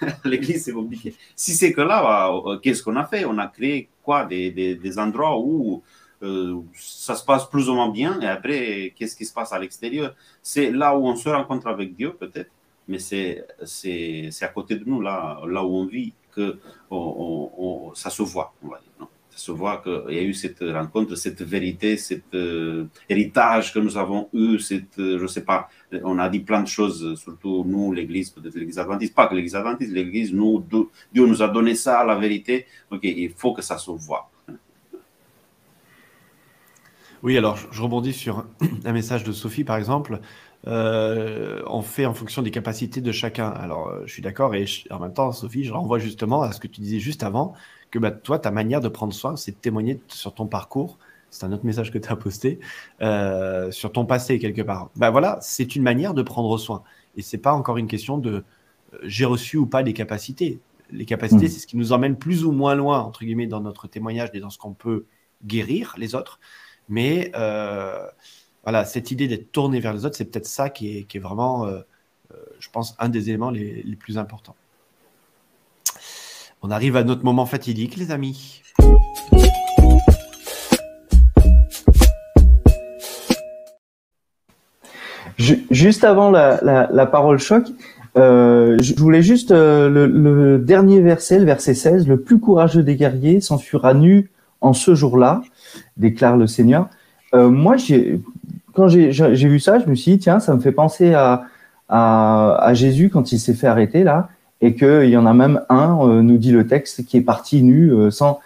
l'église, 0.24 0.64
c'est 0.64 0.72
compliqué. 0.72 1.14
Si 1.36 1.54
c'est 1.54 1.72
que 1.72 1.82
là, 1.82 2.02
bah, 2.02 2.58
qu'est-ce 2.60 2.82
qu'on 2.82 2.96
a 2.96 3.04
fait? 3.04 3.24
On 3.24 3.38
a 3.38 3.46
créé 3.46 3.88
quoi? 4.02 4.24
Des, 4.24 4.50
des 4.50 4.98
endroits 4.98 5.38
où 5.38 5.82
ça 6.74 7.14
se 7.14 7.24
passe 7.24 7.48
plus 7.48 7.68
ou 7.68 7.74
moins 7.74 7.88
bien, 7.88 8.20
et 8.20 8.26
après, 8.26 8.92
qu'est-ce 8.96 9.16
qui 9.16 9.24
se 9.24 9.32
passe 9.32 9.52
à 9.52 9.58
l'extérieur? 9.58 10.14
C'est 10.42 10.70
là 10.70 10.96
où 10.96 11.06
on 11.06 11.16
se 11.16 11.28
rencontre 11.28 11.66
avec 11.66 11.96
Dieu, 11.96 12.12
peut-être, 12.12 12.50
mais 12.88 12.98
c'est 12.98 13.44
à 14.42 14.48
côté 14.48 14.76
de 14.76 14.84
nous, 14.84 15.00
là, 15.00 15.40
là 15.46 15.64
où 15.64 15.74
on 15.76 15.86
vit, 15.86 16.12
que 16.32 16.58
ça 17.94 18.10
se 18.10 18.22
voit, 18.22 18.52
on 18.62 18.68
va 18.68 18.78
dire. 18.78 18.92
Non? 19.00 19.08
Se 19.34 19.52
voit 19.52 19.78
qu'il 19.78 20.14
y 20.14 20.18
a 20.18 20.22
eu 20.22 20.34
cette 20.34 20.60
rencontre, 20.60 21.14
cette 21.14 21.40
vérité, 21.40 21.96
cet 21.96 22.34
euh, 22.34 22.84
héritage 23.08 23.72
que 23.72 23.78
nous 23.78 23.96
avons 23.96 24.28
eu, 24.34 24.58
cette, 24.58 24.98
euh, 24.98 25.18
je 25.18 25.26
sais 25.26 25.44
pas, 25.44 25.68
on 26.04 26.18
a 26.18 26.28
dit 26.28 26.40
plein 26.40 26.62
de 26.62 26.68
choses, 26.68 27.14
surtout 27.18 27.64
nous, 27.64 27.92
l'Église, 27.92 28.30
peut-être 28.30 28.54
l'Église 28.54 28.78
adventiste, 28.78 29.14
pas 29.14 29.28
que 29.28 29.34
l'Église 29.34 29.56
adventiste, 29.56 29.92
l'Église, 29.92 30.34
nous, 30.34 30.62
Dieu 31.12 31.26
nous 31.26 31.42
a 31.42 31.48
donné 31.48 31.74
ça, 31.74 32.04
la 32.04 32.16
vérité, 32.16 32.66
ok, 32.90 33.00
il 33.04 33.30
faut 33.30 33.54
que 33.54 33.62
ça 33.62 33.78
se 33.78 33.90
voit. 33.92 34.28
Oui, 37.22 37.36
alors 37.36 37.58
je 37.70 37.82
rebondis 37.82 38.12
sur 38.12 38.46
un 38.84 38.92
message 38.92 39.24
de 39.24 39.32
Sophie, 39.32 39.64
par 39.64 39.76
exemple. 39.76 40.20
Euh, 40.66 41.62
on 41.66 41.82
fait 41.82 42.06
en 42.06 42.14
fonction 42.14 42.42
des 42.42 42.50
capacités 42.50 43.00
de 43.00 43.12
chacun. 43.12 43.48
Alors, 43.48 43.92
je 44.06 44.12
suis 44.12 44.22
d'accord, 44.22 44.54
et 44.54 44.66
en 44.90 44.98
même 44.98 45.12
temps, 45.12 45.32
Sophie, 45.32 45.64
je 45.64 45.72
renvoie 45.72 45.98
justement 45.98 46.42
à 46.42 46.52
ce 46.52 46.60
que 46.60 46.66
tu 46.66 46.80
disais 46.80 46.98
juste 46.98 47.22
avant, 47.22 47.54
que 47.90 47.98
bah, 47.98 48.10
toi, 48.10 48.38
ta 48.38 48.50
manière 48.50 48.80
de 48.80 48.88
prendre 48.88 49.12
soin, 49.12 49.36
c'est 49.36 49.52
de 49.52 49.56
témoigner 49.56 50.00
sur 50.08 50.34
ton 50.34 50.46
parcours 50.46 50.98
c'est 51.30 51.46
un 51.46 51.52
autre 51.52 51.64
message 51.64 51.90
que 51.90 51.98
tu 51.98 52.08
as 52.08 52.16
posté, 52.16 52.58
euh, 53.00 53.70
sur 53.70 53.92
ton 53.92 54.04
passé 54.04 54.38
quelque 54.38 54.62
part. 54.62 54.90
Ben 54.96 55.10
voilà, 55.10 55.38
c'est 55.40 55.76
une 55.76 55.82
manière 55.82 56.12
de 56.12 56.22
prendre 56.22 56.58
soin. 56.58 56.82
Et 57.16 57.22
c'est 57.22 57.38
pas 57.38 57.52
encore 57.52 57.78
une 57.78 57.86
question 57.86 58.18
de 58.18 58.44
euh, 58.94 58.98
j'ai 59.04 59.24
reçu 59.24 59.56
ou 59.56 59.66
pas 59.66 59.82
des 59.82 59.92
capacités. 59.92 60.60
Les 60.90 61.04
capacités, 61.04 61.46
mmh. 61.46 61.48
c'est 61.48 61.60
ce 61.60 61.66
qui 61.66 61.76
nous 61.76 61.92
emmène 61.92 62.16
plus 62.16 62.44
ou 62.44 62.52
moins 62.52 62.74
loin, 62.74 63.00
entre 63.00 63.24
guillemets, 63.24 63.46
dans 63.46 63.60
notre 63.60 63.86
témoignage 63.86 64.30
et 64.34 64.40
dans 64.40 64.50
ce 64.50 64.58
qu'on 64.58 64.74
peut 64.74 65.06
guérir 65.44 65.94
les 65.96 66.14
autres. 66.14 66.40
Mais 66.90 67.30
euh, 67.36 68.04
voilà, 68.64 68.84
cette 68.84 69.10
idée 69.10 69.28
d'être 69.28 69.52
tourné 69.52 69.80
vers 69.80 69.94
les 69.94 70.04
autres, 70.04 70.16
c'est 70.16 70.26
peut-être 70.26 70.46
ça 70.46 70.68
qui 70.68 71.06
est, 71.10 71.18
vraiment, 71.18 71.66
je 72.58 72.68
pense, 72.70 72.94
un 72.98 73.08
des 73.08 73.30
éléments 73.30 73.50
les, 73.50 73.96
plus 73.98 74.18
importants. 74.18 74.56
On 76.62 76.70
arrive 76.70 76.96
à 76.96 77.04
notre 77.04 77.24
moment 77.24 77.46
fatidique, 77.46 77.96
les 77.96 78.10
amis. 78.10 78.62
juste 85.70 86.04
avant 86.04 86.30
la, 86.30 87.06
parole 87.06 87.38
choc, 87.38 87.64
euh, 88.16 88.76
je 88.80 88.94
voulais 88.96 89.22
juste 89.22 89.52
euh, 89.52 89.88
le, 89.88 90.58
dernier 90.58 91.00
verset, 91.00 91.38
le 91.38 91.44
verset 91.44 91.74
16, 91.74 92.08
le 92.08 92.20
plus 92.20 92.38
courageux 92.38 92.82
des 92.82 92.96
guerriers 92.96 93.40
s'enfuira 93.40 93.94
nu 93.94 94.30
en 94.60 94.72
ce 94.72 94.94
jour-là, 94.94 95.42
déclare 95.96 96.36
le 96.36 96.46
Seigneur. 96.46 96.88
Euh, 97.34 97.48
moi, 97.48 97.76
quand 98.74 98.88
j'ai 98.88 99.48
vu 99.48 99.60
ça, 99.60 99.78
je 99.78 99.86
me 99.86 99.94
suis 99.94 100.12
dit, 100.12 100.18
tiens, 100.18 100.40
ça 100.40 100.54
me 100.54 100.60
fait 100.60 100.72
penser 100.72 101.14
à, 101.14 101.42
Jésus 102.72 103.10
quand 103.10 103.32
il 103.32 103.38
s'est 103.38 103.54
fait 103.54 103.66
arrêter 103.66 104.04
là, 104.04 104.28
et 104.60 104.74
qu'il 104.74 105.08
y 105.08 105.16
en 105.16 105.26
a 105.26 105.34
même 105.34 105.62
un, 105.68 106.22
nous 106.22 106.38
dit 106.38 106.52
le 106.52 106.66
texte, 106.66 107.04
qui 107.06 107.16
est 107.16 107.22
parti 107.22 107.62
nu 107.62 107.92
sans 108.10 108.40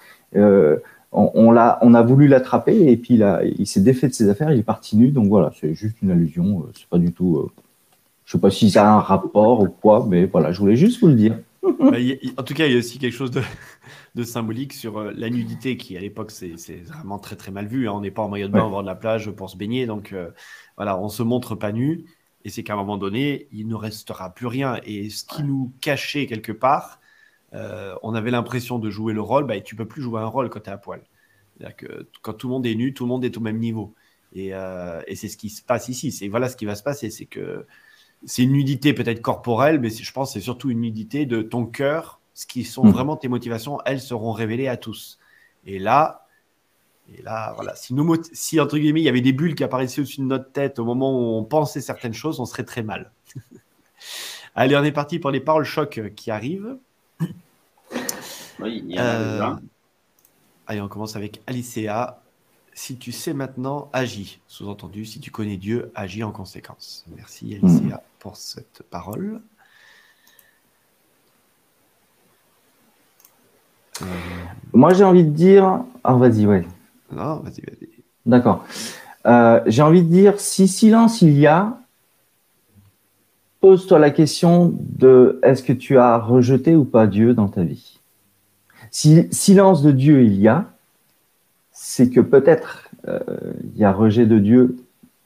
on, 1.14 1.52
l'a, 1.52 1.78
on 1.80 1.94
a 1.94 2.02
voulu 2.02 2.26
l'attraper 2.26 2.90
et 2.90 2.96
puis 2.96 3.14
il, 3.14 3.54
il 3.58 3.66
s'est 3.66 3.80
défait 3.80 4.08
de 4.08 4.12
ses 4.12 4.28
affaires, 4.28 4.50
il 4.52 4.58
est 4.58 4.64
parti 4.64 4.96
nu. 4.96 5.10
Donc 5.10 5.28
voilà, 5.28 5.52
c'est 5.60 5.74
juste 5.74 5.96
une 6.02 6.10
allusion. 6.10 6.60
Euh, 6.60 6.72
c'est 6.74 6.88
pas 6.88 6.98
du 6.98 7.12
tout. 7.12 7.36
Euh, 7.36 7.50
je 8.24 8.32
sais 8.32 8.38
pas 8.38 8.50
si 8.50 8.70
ça 8.70 8.88
a 8.88 8.92
un 8.94 9.00
rapport 9.00 9.60
ou 9.60 9.68
quoi, 9.68 10.06
mais 10.08 10.26
voilà, 10.26 10.50
je 10.50 10.58
voulais 10.58 10.76
juste 10.76 11.00
vous 11.00 11.08
le 11.08 11.14
dire. 11.14 11.36
Bah, 11.90 11.98
en 12.38 12.42
tout 12.42 12.54
cas, 12.54 12.66
il 12.66 12.72
y 12.72 12.76
a 12.76 12.78
aussi 12.78 12.98
quelque 12.98 13.14
chose 13.14 13.30
de, 13.30 14.22
symbolique 14.24 14.72
sur 14.72 14.98
euh, 14.98 15.12
la 15.14 15.30
nudité 15.30 15.76
qui, 15.76 15.96
à 15.96 16.00
l'époque, 16.00 16.30
c'est, 16.30 16.54
vraiment 16.86 17.18
très 17.18 17.36
très 17.36 17.50
mal 17.50 17.66
vu. 17.66 17.88
Hein. 17.88 17.92
On 17.92 18.00
n'est 18.00 18.10
pas 18.10 18.22
en 18.22 18.28
maillot 18.28 18.48
de 18.48 18.52
bain 18.52 18.64
au 18.64 18.70
bord 18.70 18.82
de 18.82 18.88
la 18.88 18.94
plage 18.94 19.30
pour 19.30 19.50
se 19.50 19.56
baigner, 19.56 19.86
donc 19.86 20.14
voilà, 20.76 20.98
on 20.98 21.08
se 21.08 21.22
montre 21.22 21.54
pas 21.54 21.72
nu. 21.72 22.04
Et 22.44 22.50
c'est 22.50 22.62
qu'à 22.62 22.74
un 22.74 22.76
moment 22.76 22.98
donné, 22.98 23.48
il 23.52 23.66
ne 23.66 23.74
restera 23.74 24.34
plus 24.34 24.46
rien. 24.46 24.78
Et 24.84 25.08
ce 25.08 25.24
qui 25.24 25.42
nous 25.42 25.72
cachait 25.80 26.26
quelque 26.26 26.52
part, 26.52 27.00
euh, 27.54 27.94
on 28.02 28.14
avait 28.14 28.30
l'impression 28.30 28.78
de 28.78 28.90
jouer 28.90 29.14
le 29.14 29.22
rôle, 29.22 29.46
bah, 29.46 29.60
tu 29.60 29.76
peux 29.76 29.86
plus 29.86 30.02
jouer 30.02 30.20
un 30.20 30.26
rôle 30.26 30.50
quand 30.50 30.60
tu 30.60 30.70
es 30.70 30.72
à 30.72 30.78
poil. 30.78 31.02
C'est-à-dire 31.56 31.76
que 31.76 32.08
quand 32.22 32.34
tout 32.34 32.48
le 32.48 32.52
monde 32.52 32.66
est 32.66 32.74
nu, 32.74 32.92
tout 32.92 33.04
le 33.04 33.08
monde 33.08 33.24
est 33.24 33.36
au 33.38 33.40
même 33.40 33.58
niveau. 33.58 33.94
Et, 34.34 34.54
euh, 34.54 35.00
c'est 35.14 35.28
ce 35.28 35.36
qui 35.36 35.48
se 35.48 35.62
passe 35.62 35.88
ici. 35.88 36.12
C'est 36.12 36.28
voilà 36.28 36.48
ce 36.48 36.56
qui 36.56 36.66
va 36.66 36.74
se 36.74 36.82
passer, 36.82 37.10
c'est 37.10 37.26
que 37.26 37.66
c'est 38.26 38.42
une 38.42 38.52
nudité 38.52 38.92
peut-être 38.92 39.22
corporelle, 39.22 39.80
mais 39.80 39.90
je 39.90 40.12
pense 40.12 40.30
que 40.30 40.34
c'est 40.34 40.44
surtout 40.44 40.70
une 40.70 40.80
nudité 40.80 41.26
de 41.26 41.42
ton 41.42 41.66
cœur. 41.66 42.20
Ce 42.34 42.46
qui 42.46 42.64
sont 42.64 42.84
hmm. 42.84 42.90
vraiment 42.90 43.16
tes 43.16 43.28
motivations, 43.28 43.78
elles 43.84 44.00
seront 44.00 44.32
révélées 44.32 44.68
à 44.68 44.76
tous. 44.76 45.18
Et 45.66 45.78
là, 45.78 46.26
et 47.12 47.22
là, 47.22 47.52
voilà, 47.54 47.74
si, 47.76 47.94
nous, 47.94 48.16
si 48.32 48.58
entre 48.60 48.78
guillemets 48.78 49.00
il 49.00 49.04
y 49.04 49.08
avait 49.08 49.20
des 49.20 49.32
bulles 49.32 49.54
qui 49.54 49.62
apparaissaient 49.62 50.00
au-dessus 50.00 50.20
de 50.20 50.26
notre 50.26 50.50
tête 50.50 50.78
au 50.78 50.84
moment 50.84 51.12
où 51.12 51.36
on 51.36 51.44
pensait 51.44 51.80
certaines 51.80 52.14
choses, 52.14 52.40
on 52.40 52.46
serait 52.46 52.64
très 52.64 52.82
mal. 52.82 53.12
Allez, 54.54 54.76
on 54.76 54.84
est 54.84 54.92
parti 54.92 55.18
pour 55.18 55.30
les 55.30 55.40
paroles 55.40 55.64
choc 55.64 56.00
qui 56.16 56.30
arrivent. 56.30 56.76
Oui, 58.60 58.82
il 58.86 58.94
y 58.94 58.98
a 58.98 59.04
euh, 59.04 59.54
Allez, 60.66 60.80
on 60.80 60.88
commence 60.88 61.16
avec 61.16 61.42
Alicea. 61.46 62.22
Si 62.74 62.96
tu 62.96 63.12
sais 63.12 63.34
maintenant, 63.34 63.88
agis. 63.92 64.40
Sous-entendu, 64.48 65.04
si 65.04 65.20
tu 65.20 65.30
connais 65.30 65.56
Dieu, 65.56 65.92
agis 65.94 66.24
en 66.24 66.32
conséquence. 66.32 67.04
Merci 67.16 67.54
Alicea 67.54 68.02
pour 68.18 68.36
cette 68.36 68.82
parole. 68.90 69.40
Euh, 74.02 74.06
Moi, 74.72 74.92
j'ai 74.92 75.04
envie 75.04 75.24
de 75.24 75.30
dire. 75.30 75.84
Ah, 76.02 76.14
vas-y, 76.14 76.46
ouais. 76.46 76.66
Non, 77.12 77.36
vas-y, 77.36 77.60
vas-y. 77.60 77.88
D'accord. 78.26 78.64
Euh, 79.26 79.60
j'ai 79.66 79.82
envie 79.82 80.02
de 80.02 80.08
dire 80.08 80.40
si 80.40 80.66
silence 80.66 81.22
il 81.22 81.38
y 81.38 81.46
a, 81.46 81.78
pose-toi 83.60 83.98
la 83.98 84.10
question 84.10 84.74
de 84.78 85.38
est-ce 85.42 85.62
que 85.62 85.72
tu 85.72 85.96
as 85.96 86.18
rejeté 86.18 86.74
ou 86.74 86.84
pas 86.84 87.06
Dieu 87.06 87.34
dans 87.34 87.48
ta 87.48 87.62
vie? 87.62 88.00
Si 88.90 89.28
silence 89.32 89.82
de 89.82 89.92
Dieu 89.92 90.24
il 90.24 90.38
y 90.40 90.48
a, 90.48 90.73
c'est 91.86 92.08
que 92.08 92.20
peut-être 92.20 92.88
euh, 93.08 93.20
il 93.74 93.78
y 93.78 93.84
a 93.84 93.92
rejet 93.92 94.24
de 94.24 94.38
Dieu 94.38 94.76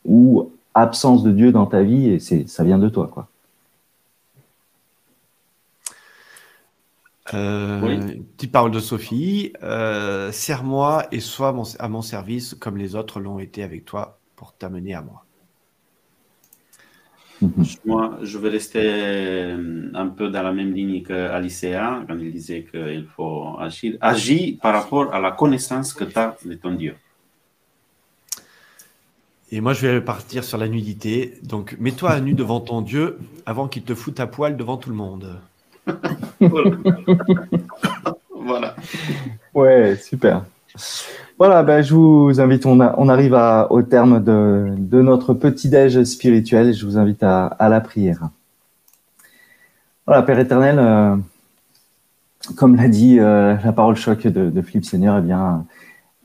ou 0.05 0.51
absence 0.75 1.23
de 1.23 1.31
Dieu 1.31 1.53
dans 1.53 1.66
ta 1.66 1.85
vie 1.85 2.09
et 2.09 2.18
c'est 2.18 2.49
ça 2.49 2.64
vient 2.64 2.79
de 2.79 2.88
toi 2.88 3.09
quoi. 3.14 3.29
Euh, 7.33 8.01
Petite 8.37 8.51
parole 8.51 8.73
de 8.73 8.81
Sophie. 8.81 9.53
Euh, 9.62 10.33
Serre-moi 10.33 11.07
et 11.12 11.21
sois 11.21 11.55
à 11.79 11.88
mon 11.88 12.03
service 12.03 12.55
comme 12.55 12.77
les 12.77 12.97
autres 12.97 13.21
l'ont 13.21 13.38
été 13.38 13.62
avec 13.62 13.85
toi 13.85 14.18
pour 14.35 14.53
t'amener 14.53 14.94
à 14.94 15.03
moi. 15.03 15.28
Mhm. 17.40 17.64
Moi, 17.85 18.18
je 18.22 18.38
vais 18.38 18.48
rester 18.48 18.83
euh, 18.83 19.90
un 19.94 20.09
peu 20.09 20.29
dans 20.29 20.42
la 20.42 20.53
même 20.53 20.72
ligne 20.72 21.03
qu'Alicea, 21.03 22.05
quand 22.07 22.18
il 22.18 22.33
disait 22.33 22.66
qu'il 22.68 23.07
faut 23.07 23.57
agir. 23.59 23.96
Agir 24.01 24.57
par 24.61 24.74
rapport 24.74 25.14
à 25.14 25.20
la 25.20 25.31
connaissance 25.33 25.92
que 25.92 26.05
tu 26.05 26.18
as 26.18 26.37
de 26.44 26.55
ton 26.55 26.72
Dieu. 26.72 26.94
Et 29.51 29.61
moi, 29.61 29.72
je 29.72 29.87
vais 29.87 30.01
partir 30.01 30.44
sur 30.44 30.59
la 30.59 30.68
nudité. 30.68 31.38
Donc, 31.42 31.77
mets-toi 31.79 32.11
à 32.11 32.20
nu 32.20 32.35
devant 32.35 32.61
ton 32.61 32.83
Dieu 32.83 33.18
avant 33.46 33.66
qu'il 33.68 33.83
te 33.83 33.94
foute 33.94 34.20
à 34.20 34.27
poil 34.27 34.57
devant 34.57 34.77
tout 34.77 34.90
le 34.90 34.96
monde. 34.96 35.40
voilà. 38.31 38.77
Ouais, 39.55 39.96
super. 39.96 40.44
Voilà, 41.38 41.62
ben, 41.62 41.83
je 41.83 41.95
vous 41.95 42.41
invite, 42.41 42.67
on, 42.67 42.81
arrive 42.81 43.38
au 43.71 43.83
terme 43.83 44.23
de, 44.23 45.01
notre 45.03 45.35
petit-déj 45.35 46.03
spirituel. 46.03 46.75
Je 46.75 46.85
vous 46.85 46.99
invite 46.99 47.23
à, 47.23 47.57
la 47.61 47.81
prière. 47.81 48.31
Voilà, 50.07 50.23
Père 50.23 50.38
éternel, 50.38 50.79
euh, 50.79 51.17
comme 52.57 52.77
l'a 52.77 52.88
dit 52.88 53.21
euh, 53.21 53.57
la 53.62 53.73
parole 53.73 53.95
choc 53.95 54.27
de, 54.27 54.62
Philippe 54.62 54.87
Seigneur, 54.87 55.19
eh 55.19 55.21
bien, 55.21 55.64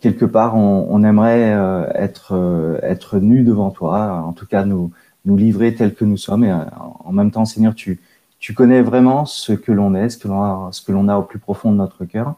quelque 0.01 0.25
part, 0.25 0.55
on, 0.55 1.03
aimerait 1.03 1.53
euh, 1.53 1.85
être, 1.93 2.79
être 2.81 3.19
nu 3.19 3.43
devant 3.43 3.69
toi, 3.69 4.23
en 4.25 4.33
tout 4.33 4.47
cas 4.47 4.63
nous, 4.63 4.91
nous 5.25 5.37
livrer 5.37 5.75
tel 5.75 5.93
que 5.93 6.05
nous 6.05 6.17
sommes. 6.17 6.43
Et 6.43 6.51
en 6.51 7.11
même 7.11 7.29
temps, 7.29 7.45
Seigneur, 7.45 7.75
tu, 7.75 7.99
tu 8.39 8.53
connais 8.53 8.81
vraiment 8.81 9.25
ce 9.25 9.53
que 9.53 9.71
l'on 9.71 9.95
est, 9.95 10.09
ce 10.09 10.17
que 10.17 10.27
l'on 10.27 10.41
a, 10.41 10.69
ce 10.71 10.81
que 10.81 10.91
l'on 10.91 11.07
a 11.07 11.17
au 11.17 11.23
plus 11.23 11.39
profond 11.39 11.71
de 11.71 11.77
notre 11.77 12.03
cœur. 12.05 12.35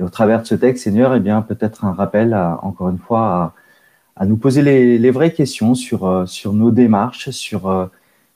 Et 0.00 0.02
au 0.02 0.08
travers 0.08 0.40
de 0.40 0.46
ce 0.46 0.54
texte, 0.54 0.84
Seigneur, 0.84 1.14
eh 1.14 1.20
bien, 1.20 1.42
peut-être 1.42 1.84
un 1.84 1.92
rappel, 1.92 2.34
encore 2.62 2.88
une 2.88 2.98
fois, 2.98 3.52
à, 4.16 4.24
nous 4.24 4.38
poser 4.38 4.62
les, 4.62 5.10
vraies 5.10 5.32
questions 5.32 5.74
sur, 5.74 6.06
euh, 6.06 6.24
nos 6.46 6.70
démarches, 6.70 7.28
sur 7.30 7.68
euh, 7.68 7.86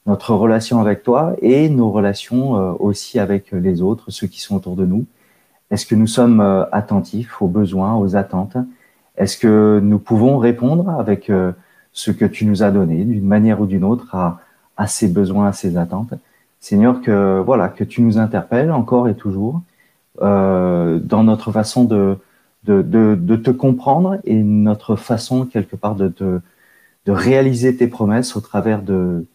notre 0.05 0.35
relation 0.35 0.79
avec 0.83 1.03
toi 1.03 1.35
et 1.40 1.70
nos 1.70 1.90
relations 1.90 2.57
euh, 2.57 2.72
aussi 2.79 3.18
avec 3.18 3.50
les 3.53 3.81
autres, 3.81 4.11
ceux 4.11 4.27
qui 4.27 4.42
sont 4.42 4.57
autour 4.57 4.77
de 4.77 4.85
nous. 4.85 5.07
Est-ce 5.70 5.87
que 5.87 5.94
nous 5.94 6.07
sommes 6.07 6.40
attentifs 6.70 7.40
aux 7.40 7.48
besoins, 7.48 7.94
aux 7.94 8.14
attentes? 8.14 8.59
Est-ce 9.16 9.38
que 9.38 9.81
nous 9.83 9.98
pouvons 9.98 10.37
répondre 10.37 10.90
avec 10.90 11.33
ce 11.92 12.11
que 12.11 12.27
tu 12.27 12.44
nous 12.44 12.62
as 12.62 12.70
donné, 12.70 13.03
d'une 13.05 13.27
manière 13.27 13.62
ou 13.62 13.66
d'une 13.66 13.83
autre, 13.83 14.14
à, 14.14 14.40
à 14.77 14.87
ces 14.87 15.09
besoins, 15.09 15.48
à 15.48 15.53
ces 15.53 15.79
attentes? 15.79 16.12
Seigneur, 16.61 17.00
que 17.00 17.42
voilà, 17.44 17.68
que 17.68 17.83
tu 17.83 18.03
nous 18.03 18.18
interpelles 18.18 18.70
encore 18.70 19.09
et 19.09 19.14
toujours 19.14 19.62
euh, 20.22 21.00
dans 21.00 21.24
notre 21.24 21.50
façon 21.50 21.85
de, 21.85 22.16
de, 22.64 22.83
de, 22.83 23.16
de, 23.20 23.37
te 23.37 23.50
comprendre 23.50 24.18
et 24.22 24.42
notre 24.44 24.94
façon 24.94 25.44
quelque 25.44 25.74
part 25.74 25.96
de, 25.96 26.07
de, 26.07 26.40
de 27.05 27.12
réaliser 27.12 27.77
tes 27.77 27.88
promesses 27.88 28.37
au 28.37 28.40
travers 28.40 28.83
de, 28.83 29.27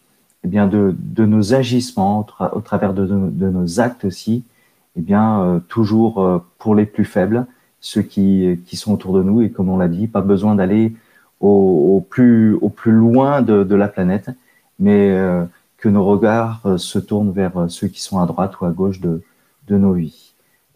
eh 0.45 0.47
bien 0.47 0.67
de, 0.67 0.95
de 0.97 1.25
nos 1.25 1.53
agissements, 1.53 2.25
au, 2.53 2.61
travers 2.61 2.93
de, 2.93 3.05
nos 3.05 3.79
actes 3.81 4.05
aussi, 4.05 4.43
eh 4.95 5.01
bien 5.01 5.41
euh, 5.43 5.59
toujours 5.59 6.23
euh, 6.23 6.39
pour 6.59 6.75
les 6.75 6.85
plus 6.85 7.03
faibles, 7.03 7.45
ceux 7.81 8.01
qui, 8.01 8.59
qui 8.65 8.77
sont 8.77 8.93
autour 8.93 9.13
de 9.13 9.21
nous 9.21 9.41
et 9.41 9.51
comme 9.51 9.67
on 9.67 9.77
l'a 9.77 9.89
dit, 9.89 10.07
pas 10.07 10.21
besoin 10.21 10.55
d'aller 10.55 10.95
au, 11.41 12.05
plus, 12.09 12.53
au 12.55 12.69
plus 12.69 12.91
loin 12.91 13.41
de, 13.41 13.63
de 13.63 13.75
la 13.75 13.87
planète, 13.87 14.29
mais 14.79 15.17
que 15.77 15.87
nos 15.87 16.03
regards 16.03 16.61
se 16.77 16.99
tournent 16.99 17.31
vers 17.31 17.69
ceux 17.69 17.87
qui 17.87 18.01
sont 18.01 18.19
à 18.19 18.25
droite 18.25 18.59
ou 18.59 18.65
à 18.65 18.71
gauche 18.71 18.99
de, 18.99 19.21
de 19.69 19.77
nos 19.77 19.93
vies. 19.93 20.28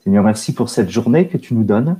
Seigneur, 0.03 0.23
merci 0.23 0.53
pour 0.53 0.69
cette 0.69 0.89
journée 0.89 1.27
que 1.29 1.37
tu 1.37 1.53
nous 1.53 1.63
donnes. 1.63 1.97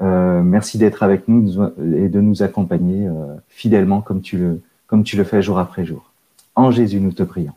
Euh, 0.00 0.42
merci 0.42 0.78
d'être 0.78 1.02
avec 1.02 1.28
nous 1.28 1.62
et 1.94 2.08
de 2.08 2.20
nous 2.20 2.42
accompagner 2.42 3.06
euh, 3.06 3.36
fidèlement 3.48 4.00
comme 4.00 4.22
tu, 4.22 4.38
le, 4.38 4.62
comme 4.86 5.04
tu 5.04 5.18
le 5.18 5.24
fais 5.24 5.42
jour 5.42 5.58
après 5.58 5.84
jour. 5.84 6.10
En 6.54 6.70
Jésus, 6.70 6.98
nous 6.98 7.12
te 7.12 7.22
prions. 7.22 7.52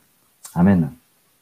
Amen. 0.53 0.89